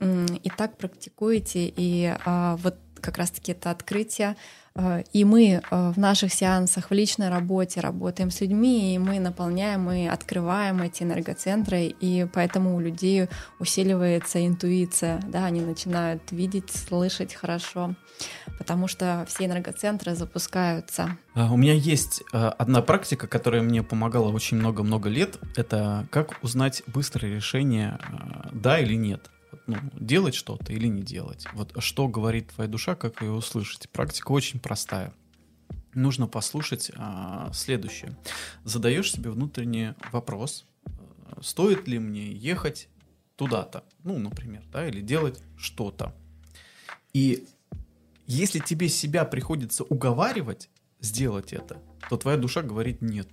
И 0.00 0.50
так 0.57 0.76
практикуете, 0.76 1.72
и 1.76 2.14
а, 2.24 2.57
вот 2.57 2.76
как 3.00 3.18
раз-таки 3.18 3.52
это 3.52 3.70
открытие 3.70 4.37
Э, 4.74 5.02
и 5.12 5.24
мы 5.24 5.61
э, 5.70 5.92
в 5.92 5.98
наших 5.98 6.33
сеансах, 6.33 6.90
в 6.90 6.94
личной 6.94 7.28
работе 7.28 7.81
работаем 7.81 8.31
с 8.31 8.40
людьми, 8.40 8.94
и 8.94 8.98
мы 8.98 9.20
наполняем 9.20 9.90
и 9.90 10.07
открываем 10.07 10.83
эти 10.83 11.02
энергоцентры, 11.02 11.87
и 11.87 12.26
поэтому 12.33 12.76
у 12.76 12.81
людей 12.81 13.28
усиливается 13.59 14.46
интуиция, 14.46 15.20
да, 15.28 15.46
они 15.46 15.61
начинают 15.61 16.22
видеть, 16.31 16.70
слышать 16.70 17.35
хорошо, 17.35 17.94
потому 18.59 18.88
что 18.88 19.24
все 19.28 19.46
энергоцентры 19.46 20.14
запускаются. 20.14 21.16
А, 21.35 21.52
у 21.52 21.57
меня 21.57 21.74
есть 21.74 22.22
одна 22.33 22.83
практика, 22.83 23.26
которая 23.26 23.62
мне 23.62 23.83
помогала 23.83 24.31
очень 24.31 24.57
много-много 24.57 25.09
лет. 25.09 25.38
Это 25.57 26.07
как 26.11 26.38
узнать 26.42 26.83
быстрое 26.87 27.35
решение, 27.35 27.98
да 28.52 28.78
или 28.78 28.94
нет 28.94 29.32
ну, 29.66 29.77
делать 29.98 30.35
что-то 30.35 30.72
или 30.72 30.87
не 30.87 31.03
делать. 31.03 31.46
Вот 31.55 31.72
что 31.79 32.09
говорит 32.09 32.48
твоя 32.48 32.68
душа, 32.68 32.94
как 32.94 33.22
ее 33.22 33.33
услышать. 33.33 33.88
Практика 33.90 34.33
очень 34.33 34.61
простая. 34.61 35.12
Нужно 35.94 36.27
послушать 36.27 36.90
а, 36.96 37.51
следующее. 37.53 38.16
Задаешь 38.64 39.12
себе 39.12 39.31
внутренний 39.31 39.94
вопрос, 40.11 40.64
э, 40.87 40.90
стоит 41.42 41.87
ли 41.87 41.98
мне 41.98 42.33
ехать 42.33 42.88
туда-то, 43.37 43.85
ну, 44.03 44.18
например, 44.18 44.62
да, 44.72 44.88
или 44.88 45.01
делать 45.01 45.42
что-то. 45.57 46.14
И 47.12 47.46
если 48.27 48.59
тебе 48.59 48.88
себя 48.88 49.25
приходится 49.25 49.85
уговаривать 49.85 50.70
сделать 51.01 51.53
это, 51.53 51.83
то 52.09 52.16
твоя 52.16 52.38
душа 52.38 52.62
говорит 52.62 53.03
нет. 53.03 53.29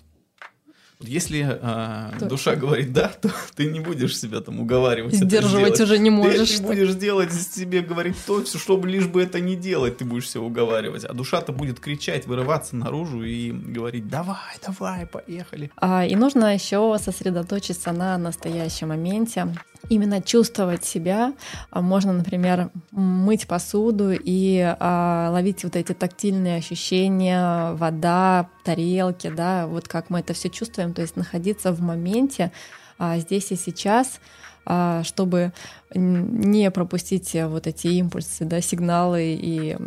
Если 1.02 1.48
э, 1.50 2.28
душа 2.28 2.56
говорит 2.56 2.92
да, 2.92 3.08
то 3.08 3.32
ты 3.56 3.68
не 3.68 3.80
будешь 3.80 4.18
себя 4.20 4.42
там 4.42 4.60
уговаривать. 4.60 5.16
Сдерживать 5.16 5.80
уже 5.80 5.98
не 5.98 6.10
можешь. 6.10 6.50
Ты, 6.50 6.58
ты 6.58 6.64
будешь 6.64 6.94
делать 6.96 7.32
себе 7.32 7.82
говорить 7.82 8.18
то, 8.28 8.44
чтобы 8.46 8.90
лишь 8.90 9.08
бы 9.08 9.24
это 9.24 9.40
не 9.40 9.56
делать, 9.56 9.98
ты 9.98 10.04
будешь 10.04 10.30
себя 10.30 10.42
уговаривать. 10.42 11.06
А 11.06 11.14
душа-то 11.14 11.54
будет 11.54 11.80
кричать, 11.80 12.28
вырываться 12.28 12.76
наружу 12.76 13.24
и 13.24 13.52
говорить: 13.52 14.10
давай, 14.10 14.58
давай, 14.66 15.06
поехали. 15.06 15.72
А, 15.78 16.06
и 16.06 16.18
нужно 16.18 16.54
еще 16.54 16.98
сосредоточиться 17.02 17.94
на 17.94 18.18
настоящем 18.18 18.90
моменте 18.90 19.56
именно 19.88 20.22
чувствовать 20.22 20.84
себя. 20.84 21.34
А, 21.72 21.82
можно, 21.82 22.14
например, 22.14 22.70
мыть 22.92 23.48
посуду 23.48 24.12
и 24.12 24.76
а, 24.80 25.30
ловить 25.32 25.64
вот 25.64 25.76
эти 25.76 25.94
тактильные 25.94 26.58
ощущения, 26.58 27.74
вода, 27.74 28.50
тарелки, 28.64 29.30
да, 29.30 29.68
вот 29.68 29.88
как 29.88 30.10
мы 30.10 30.20
это 30.20 30.34
все 30.34 30.50
чувствуем, 30.50 30.94
то 30.94 31.02
есть 31.02 31.16
находиться 31.16 31.72
в 31.72 31.82
моменте 31.82 32.52
а, 32.98 33.18
здесь 33.18 33.52
и 33.52 33.56
сейчас, 33.56 34.20
а, 34.66 35.04
чтобы 35.04 35.54
не 35.96 36.70
пропустить 36.70 37.34
вот 37.34 37.66
эти 37.66 37.88
импульсы, 37.88 38.46
да, 38.46 38.62
сигналы 38.62 39.34
и 39.34 39.78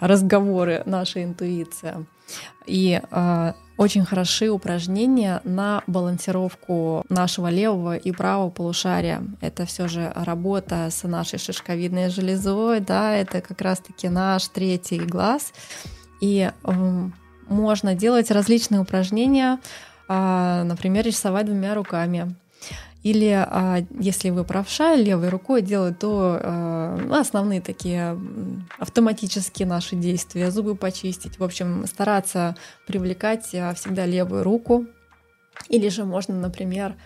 разговоры 0.00 0.82
нашей 0.84 1.24
интуиции. 1.24 2.06
И 2.66 3.00
а, 3.10 3.54
очень 3.76 4.04
хороши 4.04 4.50
упражнения 4.50 5.40
на 5.44 5.82
балансировку 5.86 7.04
нашего 7.08 7.48
левого 7.48 7.96
и 7.96 8.12
правого 8.12 8.50
полушария. 8.50 9.22
Это 9.40 9.66
все 9.66 9.88
же 9.88 10.12
работа 10.14 10.88
с 10.90 11.02
нашей 11.06 11.38
шишковидной 11.38 12.10
железой, 12.10 12.80
да, 12.80 13.14
это 13.14 13.40
как 13.40 13.60
раз-таки 13.60 14.08
наш 14.08 14.48
третий 14.48 15.00
глаз. 15.00 15.52
И 16.20 16.50
э, 16.62 17.08
можно 17.48 17.94
делать 17.94 18.30
различные 18.30 18.80
упражнения, 18.80 19.58
э, 20.08 20.62
например, 20.64 21.04
рисовать 21.04 21.46
двумя 21.46 21.74
руками. 21.74 22.34
Или 23.04 23.32
а, 23.32 23.84
если 24.00 24.30
вы 24.30 24.44
правша, 24.44 24.96
левой 24.96 25.28
рукой 25.28 25.60
делать, 25.60 25.98
то 25.98 26.40
а, 26.42 26.96
ну, 26.96 27.14
основные 27.14 27.60
такие 27.60 28.18
автоматические 28.78 29.68
наши 29.68 29.94
действия, 29.94 30.50
зубы 30.50 30.74
почистить. 30.74 31.38
В 31.38 31.44
общем, 31.44 31.86
стараться 31.86 32.56
привлекать 32.86 33.54
а, 33.54 33.74
всегда 33.74 34.06
левую 34.06 34.42
руку. 34.42 34.86
Или 35.68 35.88
же 35.88 36.04
можно, 36.04 36.34
например, 36.34 36.96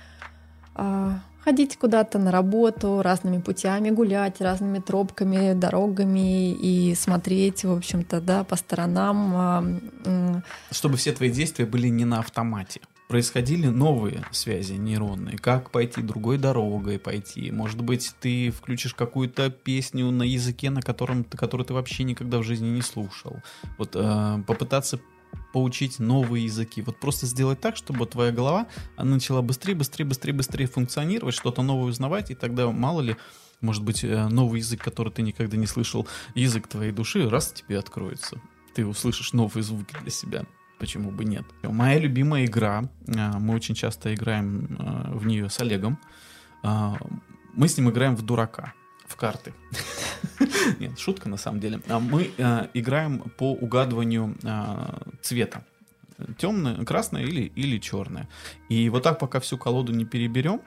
ходить 1.44 1.76
куда-то 1.76 2.18
на 2.18 2.30
работу 2.30 3.02
разными 3.02 3.40
путями, 3.42 3.90
гулять 3.90 4.40
разными 4.40 4.78
тропками, 4.78 5.52
дорогами 5.52 6.52
и 6.52 6.94
смотреть, 6.94 7.64
в 7.64 7.72
общем-то, 7.72 8.20
да, 8.20 8.44
по 8.44 8.56
сторонам. 8.56 10.42
Чтобы 10.70 10.96
все 10.96 11.12
твои 11.12 11.30
действия 11.30 11.66
были 11.66 11.88
не 11.88 12.06
на 12.06 12.20
автомате 12.20 12.80
происходили 13.08 13.66
новые 13.66 14.24
связи 14.30 14.74
нейронные, 14.74 15.38
как 15.38 15.70
пойти 15.70 16.02
другой 16.02 16.36
дорогой 16.36 16.98
пойти. 16.98 17.50
Может 17.50 17.80
быть, 17.80 18.14
ты 18.20 18.50
включишь 18.50 18.94
какую-то 18.94 19.50
песню 19.50 20.10
на 20.10 20.22
языке, 20.22 20.70
на 20.70 20.82
котором, 20.82 21.24
который 21.24 21.64
ты 21.64 21.72
вообще 21.72 22.04
никогда 22.04 22.38
в 22.38 22.42
жизни 22.44 22.68
не 22.68 22.82
слушал. 22.82 23.42
Вот 23.78 23.92
э, 23.94 24.42
попытаться 24.46 25.00
поучить 25.52 25.98
новые 25.98 26.44
языки. 26.44 26.82
Вот 26.82 27.00
просто 27.00 27.26
сделать 27.26 27.60
так, 27.60 27.76
чтобы 27.76 28.06
твоя 28.06 28.30
голова 28.30 28.66
она 28.96 29.12
начала 29.14 29.40
быстрее, 29.40 29.74
быстрее, 29.74 30.04
быстрее, 30.04 30.34
быстрее 30.34 30.66
функционировать, 30.66 31.34
что-то 31.34 31.62
новое 31.62 31.88
узнавать, 31.88 32.30
и 32.30 32.34
тогда 32.34 32.70
мало 32.70 33.00
ли, 33.00 33.16
может 33.62 33.82
быть, 33.82 34.04
э, 34.04 34.28
новый 34.28 34.60
язык, 34.60 34.84
который 34.84 35.12
ты 35.12 35.22
никогда 35.22 35.56
не 35.56 35.66
слышал, 35.66 36.06
язык 36.34 36.68
твоей 36.68 36.92
души, 36.92 37.28
раз 37.28 37.52
тебе 37.52 37.78
откроется. 37.78 38.38
Ты 38.74 38.86
услышишь 38.86 39.32
новые 39.32 39.64
звуки 39.64 39.96
для 40.02 40.10
себя 40.10 40.44
почему 40.78 41.10
бы 41.10 41.24
нет. 41.24 41.44
Моя 41.62 41.98
любимая 41.98 42.44
игра, 42.44 42.88
а, 43.16 43.38
мы 43.38 43.54
очень 43.54 43.74
часто 43.74 44.14
играем 44.14 44.76
а, 44.78 45.10
в 45.12 45.26
нее 45.26 45.50
с 45.50 45.60
Олегом, 45.60 45.98
а, 46.62 46.96
мы 47.54 47.68
с 47.68 47.76
ним 47.76 47.90
играем 47.90 48.16
в 48.16 48.22
дурака, 48.22 48.72
в 49.06 49.16
карты. 49.16 49.52
Нет, 50.78 50.98
шутка 50.98 51.28
на 51.28 51.36
самом 51.36 51.60
деле. 51.60 51.80
Мы 51.88 52.30
играем 52.74 53.20
по 53.36 53.52
угадыванию 53.52 54.36
цвета. 55.22 55.64
Темное, 56.36 56.84
красное 56.84 57.22
или, 57.22 57.52
или 57.56 57.78
черное. 57.78 58.28
И 58.68 58.88
вот 58.90 59.02
так, 59.02 59.18
пока 59.18 59.40
всю 59.40 59.56
колоду 59.56 59.92
не 59.92 60.04
переберем, 60.04 60.60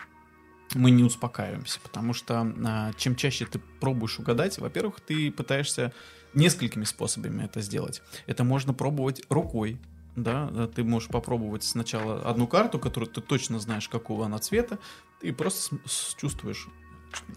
мы 0.73 0.91
не 0.91 1.03
успокаиваемся, 1.03 1.79
потому 1.81 2.13
что 2.13 2.93
чем 2.97 3.15
чаще 3.15 3.45
ты 3.45 3.59
пробуешь 3.59 4.19
угадать, 4.19 4.57
во-первых, 4.57 5.01
ты 5.01 5.31
пытаешься 5.31 5.93
несколькими 6.33 6.83
способами 6.83 7.43
это 7.43 7.61
сделать. 7.61 8.01
Это 8.25 8.43
можно 8.43 8.73
пробовать 8.73 9.21
рукой, 9.29 9.79
да, 10.15 10.67
ты 10.67 10.83
можешь 10.83 11.09
попробовать 11.09 11.63
сначала 11.63 12.21
одну 12.21 12.47
карту, 12.47 12.79
которую 12.79 13.09
ты 13.09 13.21
точно 13.21 13.59
знаешь, 13.59 13.87
какого 13.89 14.25
она 14.25 14.39
цвета, 14.39 14.79
и 15.21 15.31
просто 15.31 15.77
чувствуешь. 16.17 16.67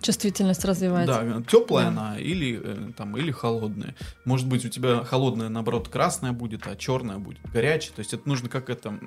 Чувствительность 0.01 0.65
развивается. 0.65 1.23
Да, 1.23 1.43
теплая 1.43 1.87
да. 1.87 1.91
она 1.91 2.19
или 2.19 2.61
э, 2.63 2.93
там 2.97 3.17
или 3.17 3.31
холодная. 3.31 3.95
Может 4.25 4.49
быть 4.49 4.65
у 4.65 4.69
тебя 4.69 5.03
холодная 5.03 5.49
наоборот 5.49 5.89
красная 5.89 6.33
будет, 6.33 6.67
а 6.67 6.77
черная 6.77 7.19
будет 7.19 7.41
горячая. 7.53 7.93
То 7.95 8.01
есть 8.01 8.15
это 8.15 8.29
нужно 8.29 8.49
как 8.49 8.71
это 8.71 8.99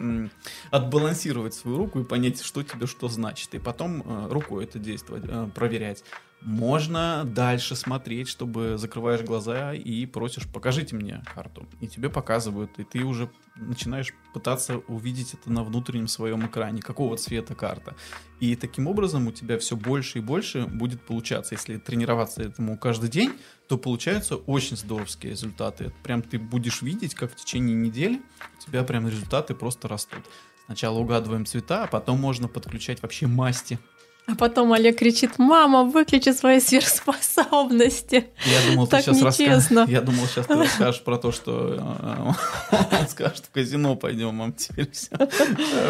отбалансировать 0.71 1.53
свою 1.53 1.77
руку 1.77 1.99
и 1.99 2.03
понять, 2.03 2.41
что 2.41 2.63
тебе 2.63 2.87
что 2.87 3.07
значит, 3.07 3.53
и 3.55 3.59
потом 3.59 4.01
э, 4.05 4.27
рукой 4.29 4.65
это 4.65 4.79
действовать, 4.79 5.23
э, 5.25 5.49
проверять. 5.53 6.03
Можно 6.41 7.23
дальше 7.25 7.75
смотреть, 7.75 8.27
чтобы 8.27 8.77
закрываешь 8.77 9.21
глаза 9.21 9.73
и 9.73 10.05
просишь, 10.05 10.47
покажите 10.47 10.95
мне 10.95 11.23
карту. 11.33 11.65
И 11.81 11.87
тебе 11.87 12.09
показывают, 12.09 12.71
и 12.77 12.83
ты 12.83 13.03
уже 13.03 13.29
начинаешь 13.59 14.13
пытаться 14.33 14.77
увидеть 14.87 15.33
это 15.33 15.51
на 15.51 15.63
внутреннем 15.63 16.07
своем 16.07 16.45
экране, 16.45 16.81
какого 16.81 17.17
цвета 17.17 17.55
карта. 17.55 17.95
И 18.39 18.55
таким 18.55 18.87
образом 18.87 19.27
у 19.27 19.31
тебя 19.31 19.57
все 19.57 19.75
больше 19.75 20.19
и 20.19 20.21
больше 20.21 20.65
будет 20.65 21.01
получаться. 21.01 21.55
Если 21.55 21.77
тренироваться 21.77 22.41
этому 22.41 22.77
каждый 22.77 23.09
день, 23.09 23.33
то 23.67 23.77
получаются 23.77 24.35
очень 24.35 24.77
здоровские 24.77 25.31
результаты. 25.31 25.85
Это 25.85 25.95
прям 26.03 26.21
ты 26.21 26.37
будешь 26.39 26.81
видеть, 26.81 27.15
как 27.15 27.31
в 27.31 27.35
течение 27.35 27.75
недели 27.75 28.21
у 28.57 28.61
тебя 28.61 28.83
прям 28.83 29.07
результаты 29.07 29.55
просто 29.55 29.87
растут. 29.87 30.23
Сначала 30.65 30.99
угадываем 30.99 31.45
цвета, 31.45 31.85
а 31.85 31.87
потом 31.87 32.19
можно 32.19 32.47
подключать 32.47 33.01
вообще 33.01 33.25
масти 33.25 33.79
а 34.27 34.35
потом 34.35 34.73
Олег 34.73 34.99
кричит, 34.99 35.39
мама, 35.39 35.85
выключи 35.85 36.33
свои 36.33 36.59
сверхспособности. 36.59 38.27
Я 38.45 38.69
думал, 38.69 38.85
так 38.85 39.05
ты 39.05 39.13
сейчас 39.13 39.39
нечестно. 39.39 39.81
Раска... 39.81 39.91
Я 39.91 40.01
думал, 40.01 40.25
сейчас 40.25 40.47
ты 40.47 40.55
расскажешь 40.55 41.01
про 41.01 41.17
то, 41.17 41.31
что 41.31 42.33
э, 42.71 42.75
он 42.99 43.07
скажет, 43.07 43.45
в 43.45 43.51
казино 43.51 43.95
пойдем, 43.95 44.35
мам, 44.35 44.51
теперь 44.51 44.91
все 44.91 45.15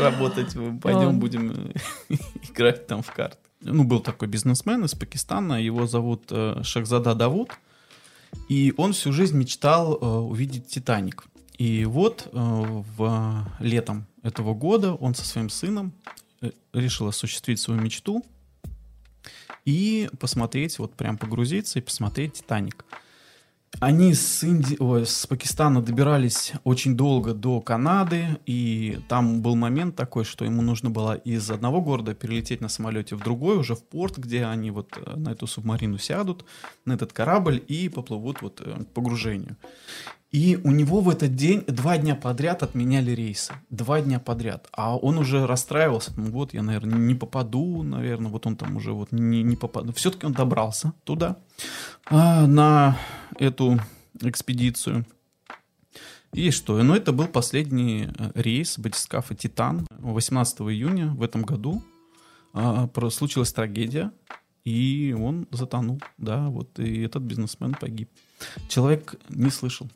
работать, 0.02 0.56
пойдем 0.84 1.20
будем 1.20 1.74
играть 2.50 2.86
там 2.86 3.02
в 3.02 3.12
карты. 3.12 3.38
Ну, 3.62 3.86
был 3.86 4.02
такой 4.02 4.28
бизнесмен 4.28 4.86
из 4.86 4.94
Пакистана, 4.94 5.60
его 5.60 5.88
зовут 5.88 6.26
э, 6.30 6.62
Шахзада 6.62 7.16
Давуд, 7.16 7.50
и 8.50 8.72
он 8.78 8.94
всю 8.94 9.14
жизнь 9.14 9.36
мечтал 9.36 9.98
э, 10.00 10.06
увидеть 10.06 10.68
«Титаник». 10.68 11.26
И 11.58 11.86
вот 11.86 12.30
в 12.32 13.48
летом 13.60 14.06
этого 14.22 14.54
года 14.54 14.94
он 14.94 15.16
со 15.16 15.26
своим 15.26 15.50
сыном 15.50 15.92
решил 16.74 17.08
осуществить 17.08 17.60
свою 17.60 17.82
мечту 17.82 18.26
и 19.66 20.10
посмотреть, 20.20 20.80
вот 20.80 20.94
прям 20.94 21.18
погрузиться 21.18 21.80
и 21.80 21.82
посмотреть 21.82 22.34
«Титаник». 22.34 22.86
они 23.80 24.14
с, 24.14 24.44
Инди... 24.44 24.76
Ой, 24.80 25.06
с 25.06 25.28
Пакистана 25.28 25.82
добирались 25.82 26.54
очень 26.64 26.96
долго 26.96 27.34
до 27.34 27.62
Канады, 27.62 28.40
и 28.46 29.00
там 29.08 29.42
был 29.42 29.56
момент 29.56 29.96
такой, 29.96 30.24
что 30.24 30.46
ему 30.46 30.62
нужно 30.62 30.90
было 30.90 31.14
из 31.14 31.52
одного 31.52 31.82
города 31.82 32.16
перелететь 32.16 32.62
на 32.62 32.70
самолете 32.70 33.16
в 33.16 33.24
другой, 33.24 33.58
уже 33.58 33.76
в 33.76 33.84
порт, 33.84 34.18
где 34.18 34.46
они 34.46 34.72
вот 34.72 34.98
э, 34.98 35.16
на 35.16 35.30
эту 35.30 35.46
субмарину 35.48 35.98
сядут, 35.98 36.46
на 36.86 36.94
этот 36.94 37.14
корабль 37.14 37.64
и 37.68 37.90
поплывут 37.90 38.42
вот 38.42 38.62
э, 38.62 38.84
к 38.84 38.88
погружению. 38.94 39.58
И 40.32 40.60
у 40.62 40.72
него 40.72 41.00
в 41.00 41.10
этот 41.10 41.36
день 41.36 41.64
два 41.68 41.98
дня 41.98 42.14
подряд 42.16 42.62
отменяли 42.62 43.12
рейсы. 43.12 43.54
Два 43.70 44.02
дня 44.02 44.20
подряд. 44.20 44.68
А 44.74 44.98
он 44.98 45.18
уже 45.18 45.48
расстраивался. 45.48 46.12
Ну 46.18 46.26
вот, 46.32 46.54
я, 46.54 46.64
наверное, 46.64 47.00
не 47.00 47.16
попаду, 47.16 47.82
наверное. 47.84 48.30
Вот 48.30 48.46
он 48.46 48.58
там 48.58 48.76
уже 48.76 48.92
вот 48.92 49.14
не, 49.14 49.42
не 49.42 49.56
попаду. 49.56 49.94
Все-таки 49.94 50.26
он 50.26 50.34
добрался 50.34 50.92
туда, 51.06 51.38
а, 52.06 52.46
на 52.46 52.98
эту 53.40 53.80
экспедицию. 54.22 55.06
И 56.34 56.52
что? 56.52 56.84
Ну, 56.84 56.94
это 56.94 57.14
был 57.14 57.28
последний 57.28 58.10
э, 58.18 58.32
рейс 58.36 58.78
батискафа 58.78 59.34
«Титан» 59.34 59.88
18 59.90 60.60
июня 60.62 61.08
в 61.12 61.24
этом 61.24 61.44
году. 61.44 61.82
А, 62.54 62.90
случилась 63.12 63.54
трагедия, 63.54 64.12
и 64.66 65.16
он 65.18 65.48
затонул. 65.52 66.02
Да, 66.18 66.50
вот, 66.50 66.80
и 66.80 67.02
этот 67.02 67.24
бизнесмен 67.24 67.74
погиб. 67.80 68.10
Человек 68.68 69.16
не 69.30 69.50
слышал 69.50 69.90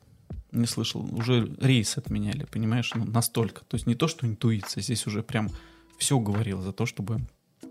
не 0.52 0.66
слышал, 0.66 1.08
уже 1.14 1.50
рейс 1.60 1.98
отменяли, 1.98 2.46
понимаешь, 2.46 2.92
ну, 2.94 3.06
настолько. 3.06 3.62
То 3.66 3.76
есть 3.76 3.88
не 3.88 3.96
то, 3.96 4.08
что 4.08 4.28
интуиция, 4.28 4.82
здесь 4.82 5.08
уже 5.08 5.24
прям 5.24 5.50
все 5.98 6.20
говорило 6.20 6.62
за 6.62 6.74
то, 6.74 6.86
чтобы 6.86 7.22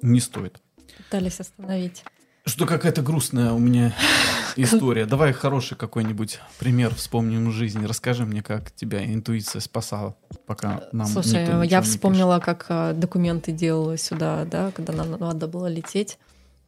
не 0.03 0.21
стоит. 0.21 0.61
Пытались 0.97 1.41
остановить. 1.41 2.05
Что 2.47 2.67
какая-то 2.67 3.03
грустная 3.03 3.53
у 3.53 3.59
меня 3.59 3.95
история. 4.57 5.05
Давай 5.07 5.33
хороший 5.33 5.77
какой-нибудь 5.77 6.41
пример 6.59 6.95
вспомним 6.95 7.51
в 7.51 7.53
жизни. 7.53 7.85
Расскажи 7.85 8.25
мне, 8.25 8.43
как 8.43 8.71
тебя 8.73 9.05
интуиция 9.05 9.61
спасала, 9.61 10.17
пока 10.47 10.89
нам 10.93 11.07
Слушай, 11.07 11.67
я 11.67 11.83
вспомнила, 11.83 12.39
как 12.39 12.67
а, 12.69 12.93
документы 12.95 13.53
делала 13.53 13.97
сюда, 13.99 14.47
да, 14.47 14.71
когда 14.71 14.93
нам 14.93 15.11
надо 15.11 15.47
было 15.49 15.67
лететь. 15.67 16.19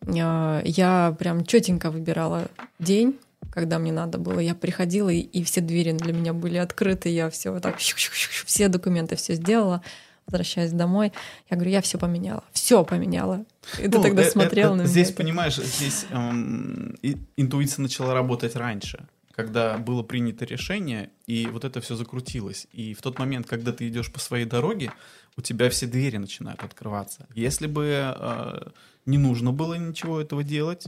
А, 0.06 0.60
я 0.64 1.16
прям 1.18 1.44
четенько 1.44 1.90
выбирала 1.90 2.48
день, 2.78 3.18
когда 3.50 3.78
мне 3.78 3.92
надо 3.92 4.18
было. 4.18 4.38
Я 4.38 4.54
приходила, 4.54 5.08
и, 5.08 5.20
и 5.20 5.42
все 5.44 5.60
двери 5.60 5.92
для 5.92 6.12
меня 6.12 6.32
были 6.32 6.56
открыты. 6.56 7.08
Я 7.08 7.30
все 7.30 7.50
вот 7.50 7.62
так, 7.62 7.78
все 7.78 8.68
документы 8.68 9.16
все 9.16 9.34
сделала. 9.34 9.82
Возвращаясь 10.26 10.70
домой, 10.70 11.12
я 11.50 11.56
говорю, 11.56 11.72
я 11.72 11.80
все 11.82 11.98
поменяла, 11.98 12.44
все 12.52 12.84
поменяла. 12.84 13.44
И 13.78 13.88
ну, 13.88 13.90
ты 13.90 14.02
тогда 14.02 14.22
э, 14.22 14.30
смотрел 14.30 14.68
э, 14.68 14.74
на 14.76 14.80
меня. 14.82 14.86
Здесь, 14.86 15.10
понимаешь, 15.10 15.56
здесь 15.56 16.06
эм, 16.10 16.96
интуиция 17.36 17.82
начала 17.82 18.14
работать 18.14 18.56
раньше 18.56 19.06
когда 19.34 19.78
было 19.78 20.02
принято 20.02 20.44
решение, 20.44 21.10
и 21.26 21.46
вот 21.46 21.64
это 21.64 21.80
все 21.80 21.96
закрутилось. 21.96 22.66
И 22.72 22.94
в 22.94 23.02
тот 23.02 23.18
момент, 23.18 23.46
когда 23.46 23.72
ты 23.72 23.88
идешь 23.88 24.12
по 24.12 24.20
своей 24.20 24.44
дороге, 24.44 24.92
у 25.36 25.40
тебя 25.40 25.70
все 25.70 25.86
двери 25.86 26.18
начинают 26.18 26.62
открываться. 26.62 27.26
Если 27.34 27.66
бы 27.66 28.14
э, 28.14 28.70
не 29.06 29.18
нужно 29.18 29.52
было 29.52 29.74
ничего 29.74 30.20
этого 30.20 30.44
делать, 30.44 30.84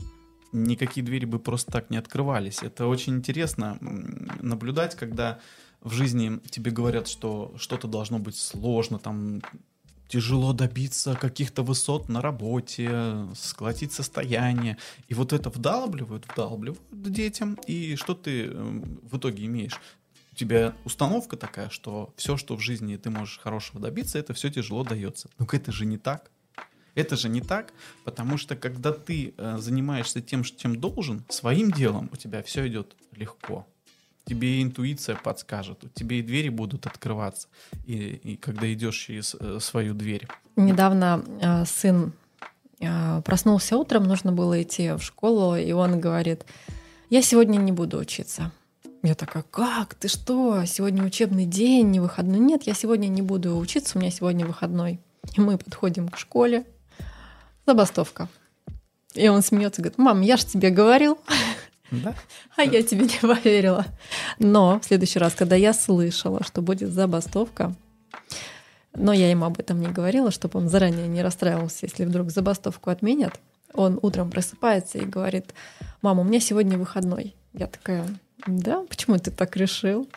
никакие 0.55 1.05
двери 1.05 1.25
бы 1.25 1.39
просто 1.39 1.71
так 1.71 1.89
не 1.89 1.97
открывались. 1.97 2.63
Это 2.63 2.87
очень 2.87 3.15
интересно 3.15 3.77
наблюдать, 3.81 4.95
когда 4.95 5.39
в 5.81 5.91
жизни 5.91 6.39
тебе 6.49 6.71
говорят, 6.71 7.07
что 7.07 7.53
что-то 7.57 7.87
должно 7.87 8.19
быть 8.19 8.37
сложно, 8.37 8.97
там 8.97 9.41
тяжело 10.07 10.53
добиться 10.53 11.15
каких-то 11.15 11.63
высот 11.63 12.09
на 12.09 12.21
работе, 12.21 13.27
сколотить 13.35 13.91
состояние. 13.91 14.77
И 15.07 15.13
вот 15.13 15.33
это 15.33 15.49
вдалбливают, 15.49 16.25
вдалбливают 16.31 16.81
детям. 16.91 17.57
И 17.67 17.95
что 17.95 18.13
ты 18.13 18.49
в 18.49 19.17
итоге 19.17 19.45
имеешь? 19.45 19.79
У 20.31 20.35
тебя 20.35 20.75
установка 20.83 21.37
такая, 21.37 21.69
что 21.69 22.13
все, 22.17 22.35
что 22.35 22.57
в 22.57 22.59
жизни 22.59 22.97
ты 22.97 23.09
можешь 23.09 23.39
хорошего 23.39 23.79
добиться, 23.79 24.19
это 24.19 24.33
все 24.33 24.49
тяжело 24.49 24.83
дается. 24.83 25.29
Но 25.39 25.47
это 25.51 25.71
же 25.71 25.85
не 25.85 25.97
так. 25.97 26.29
Это 26.95 27.17
же 27.17 27.29
не 27.29 27.41
так, 27.41 27.73
потому 28.05 28.37
что 28.37 28.55
когда 28.55 28.91
ты 28.91 29.33
э, 29.37 29.57
занимаешься 29.59 30.21
тем, 30.21 30.43
чем 30.43 30.79
должен, 30.79 31.23
своим 31.29 31.71
делом, 31.71 32.09
у 32.11 32.15
тебя 32.15 32.41
все 32.41 32.67
идет 32.67 32.95
легко. 33.15 33.67
Тебе 34.23 34.59
и 34.59 34.63
интуиция 34.63 35.15
подскажет, 35.15 35.83
у 35.83 35.89
тебя 35.89 36.15
и 36.15 36.23
двери 36.23 36.49
будут 36.49 36.87
открываться, 36.87 37.47
и, 37.85 38.19
и 38.23 38.37
когда 38.37 38.71
идешь 38.73 38.97
через 38.97 39.35
э, 39.39 39.59
свою 39.59 39.93
дверь. 39.93 40.27
Недавно 40.55 41.23
э, 41.41 41.65
сын 41.65 42.13
э, 42.79 43.21
проснулся 43.23 43.77
утром, 43.77 44.05
нужно 44.05 44.31
было 44.31 44.63
идти 44.63 44.93
в 44.93 45.01
школу, 45.01 45.55
и 45.55 45.71
он 45.73 45.99
говорит, 45.99 46.45
я 47.09 47.21
сегодня 47.21 47.57
не 47.57 47.71
буду 47.71 47.99
учиться. 47.99 48.51
Я 49.03 49.13
такая, 49.13 49.43
как? 49.43 49.93
Ты 49.93 50.07
что? 50.07 50.65
Сегодня 50.65 51.03
учебный 51.03 51.45
день, 51.45 51.91
не 51.91 51.99
выходной. 51.99 52.39
Нет, 52.39 52.63
я 52.63 52.73
сегодня 52.73 53.07
не 53.07 53.21
буду 53.21 53.55
учиться, 53.57 53.97
у 53.97 54.01
меня 54.01 54.09
сегодня 54.09 54.47
выходной. 54.47 54.99
И 55.35 55.41
мы 55.41 55.59
подходим 55.59 56.09
к 56.09 56.17
школе, 56.17 56.65
забастовка. 57.65 58.27
И 59.13 59.27
он 59.29 59.41
смеется, 59.41 59.81
говорит, 59.81 59.97
мам, 59.97 60.21
я 60.21 60.37
же 60.37 60.45
тебе 60.45 60.69
говорил. 60.69 61.17
Да? 61.91 62.13
А 62.57 62.63
я 62.63 62.81
тебе 62.83 63.05
не 63.05 63.19
поверила. 63.21 63.85
Но 64.39 64.79
в 64.79 64.85
следующий 64.85 65.19
раз, 65.19 65.33
когда 65.33 65.55
я 65.55 65.73
слышала, 65.73 66.43
что 66.43 66.61
будет 66.61 66.91
забастовка, 66.91 67.73
но 68.95 69.13
я 69.13 69.29
ему 69.29 69.45
об 69.45 69.59
этом 69.59 69.79
не 69.79 69.87
говорила, 69.87 70.31
чтобы 70.31 70.59
он 70.59 70.69
заранее 70.69 71.07
не 71.07 71.21
расстраивался, 71.21 71.85
если 71.85 72.05
вдруг 72.05 72.31
забастовку 72.31 72.89
отменят. 72.89 73.39
Он 73.73 73.99
утром 74.01 74.31
просыпается 74.31 74.97
и 74.97 75.05
говорит, 75.05 75.53
мама, 76.01 76.21
у 76.21 76.23
меня 76.23 76.39
сегодня 76.39 76.77
выходной. 76.77 77.35
Я 77.53 77.67
такая, 77.67 78.07
да, 78.47 78.83
почему 78.89 79.17
ты 79.17 79.31
так 79.31 79.55
решил? 79.57 80.07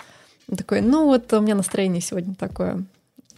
Он 0.48 0.56
такой, 0.56 0.80
ну 0.80 1.06
вот 1.06 1.32
у 1.32 1.40
меня 1.40 1.54
настроение 1.54 2.00
сегодня 2.00 2.34
такое. 2.34 2.84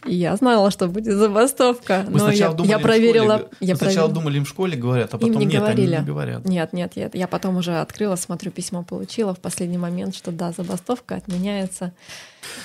Я 0.05 0.35
знала, 0.35 0.71
что 0.71 0.87
будет 0.87 1.15
забастовка. 1.15 2.05
Мы 2.09 2.19
но 2.19 2.31
я, 2.31 2.55
я 2.63 2.79
проверила. 2.79 3.37
Школе, 3.37 3.51
я 3.59 3.75
сначала 3.75 4.07
провер... 4.07 4.13
думали, 4.21 4.37
им 4.37 4.45
в 4.45 4.49
школе 4.49 4.77
говорят, 4.77 5.13
а 5.13 5.17
потом 5.17 5.39
не 5.39 5.45
нет, 5.45 5.61
говорили. 5.61 5.93
они 5.93 6.01
не 6.01 6.05
говорят. 6.05 6.45
Нет, 6.45 6.73
нет, 6.73 6.95
нет. 6.95 7.15
Я 7.15 7.27
потом 7.27 7.57
уже 7.57 7.77
открыла, 7.79 8.15
смотрю, 8.15 8.51
письмо 8.51 8.83
получила 8.83 9.33
в 9.35 9.39
последний 9.39 9.77
момент, 9.77 10.15
что 10.15 10.31
да, 10.31 10.51
забастовка 10.51 11.15
отменяется. 11.15 11.93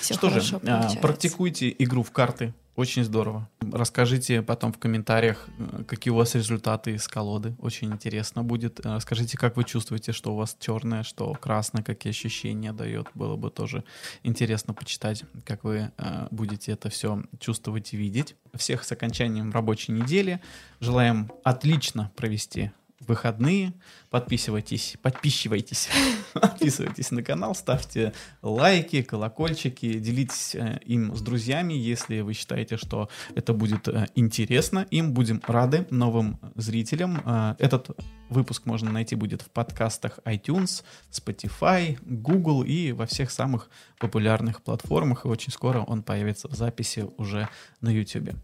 Все 0.01 0.14
что 0.14 0.31
же, 0.31 0.61
а, 0.66 0.88
практикуйте 1.03 1.75
игру 1.79 2.03
в 2.03 2.11
карты. 2.11 2.55
Очень 2.77 3.05
здорово. 3.05 3.49
Расскажите 3.73 4.43
потом 4.43 4.71
в 4.71 4.79
комментариях, 4.79 5.49
э, 5.59 5.85
какие 5.85 6.12
у 6.12 6.17
вас 6.17 6.35
результаты 6.35 6.93
из 6.93 7.09
колоды. 7.09 7.57
Очень 7.59 7.91
интересно 7.91 8.43
будет. 8.43 8.85
Э, 8.85 8.97
расскажите, 8.97 9.39
как 9.39 9.57
вы 9.57 9.65
чувствуете, 9.65 10.12
что 10.12 10.35
у 10.35 10.37
вас 10.37 10.55
черное, 10.61 11.03
что 11.03 11.33
красное, 11.33 11.83
какие 11.83 12.11
ощущения 12.11 12.75
дает. 12.75 13.09
Было 13.15 13.37
бы 13.37 13.51
тоже 13.51 13.83
интересно 14.25 14.75
почитать, 14.75 15.25
как 15.47 15.65
вы 15.65 15.91
э, 15.97 16.29
будете 16.31 16.73
это 16.73 16.91
все 16.91 17.23
чувствовать 17.41 17.95
и 17.95 17.97
видеть. 17.97 18.37
Всех 18.53 18.85
с 18.85 18.93
окончанием 18.93 19.53
рабочей 19.53 19.93
недели. 19.93 20.43
Желаем 20.79 21.33
отлично 21.45 22.12
провести 22.15 22.73
выходные. 23.00 23.72
Подписывайтесь, 24.11 24.96
подписывайтесь, 25.02 25.88
подписывайтесь 26.32 27.11
на 27.11 27.22
канал, 27.22 27.54
ставьте 27.54 28.12
лайки, 28.42 29.02
колокольчики, 29.02 29.98
делитесь 29.98 30.54
э, 30.54 30.80
им 30.85 31.14
с 31.14 31.20
друзьями, 31.20 31.74
если 31.74 32.20
вы 32.20 32.32
считаете, 32.32 32.76
что 32.76 33.09
это 33.35 33.52
будет 33.52 33.88
э, 33.88 34.06
интересно. 34.14 34.87
Им 34.90 35.12
будем 35.12 35.42
рады 35.46 35.87
новым 35.90 36.38
зрителям. 36.54 37.22
Э, 37.24 37.54
этот 37.59 37.90
выпуск 38.28 38.66
можно 38.66 38.90
найти 38.90 39.14
будет 39.14 39.42
в 39.42 39.50
подкастах 39.50 40.18
iTunes, 40.24 40.82
Spotify, 41.11 41.98
Google 42.02 42.62
и 42.62 42.92
во 42.92 43.06
всех 43.06 43.30
самых 43.30 43.70
популярных 43.98 44.62
платформах. 44.62 45.24
И 45.24 45.28
очень 45.28 45.52
скоро 45.52 45.80
он 45.80 46.02
появится 46.02 46.48
в 46.48 46.54
записи 46.54 47.06
уже 47.18 47.48
на 47.80 47.90
YouTube. 47.90 48.35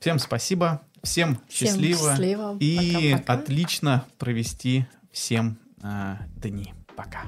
Всем 0.00 0.18
спасибо. 0.18 0.82
Всем, 1.02 1.38
всем 1.48 1.68
счастливо, 1.68 2.10
счастливо. 2.10 2.56
и 2.60 3.12
Пока-пока. 3.12 3.32
отлично 3.32 4.04
провести 4.18 4.86
всем 5.10 5.58
э, 5.82 6.16
дни. 6.36 6.72
Пока. 6.96 7.24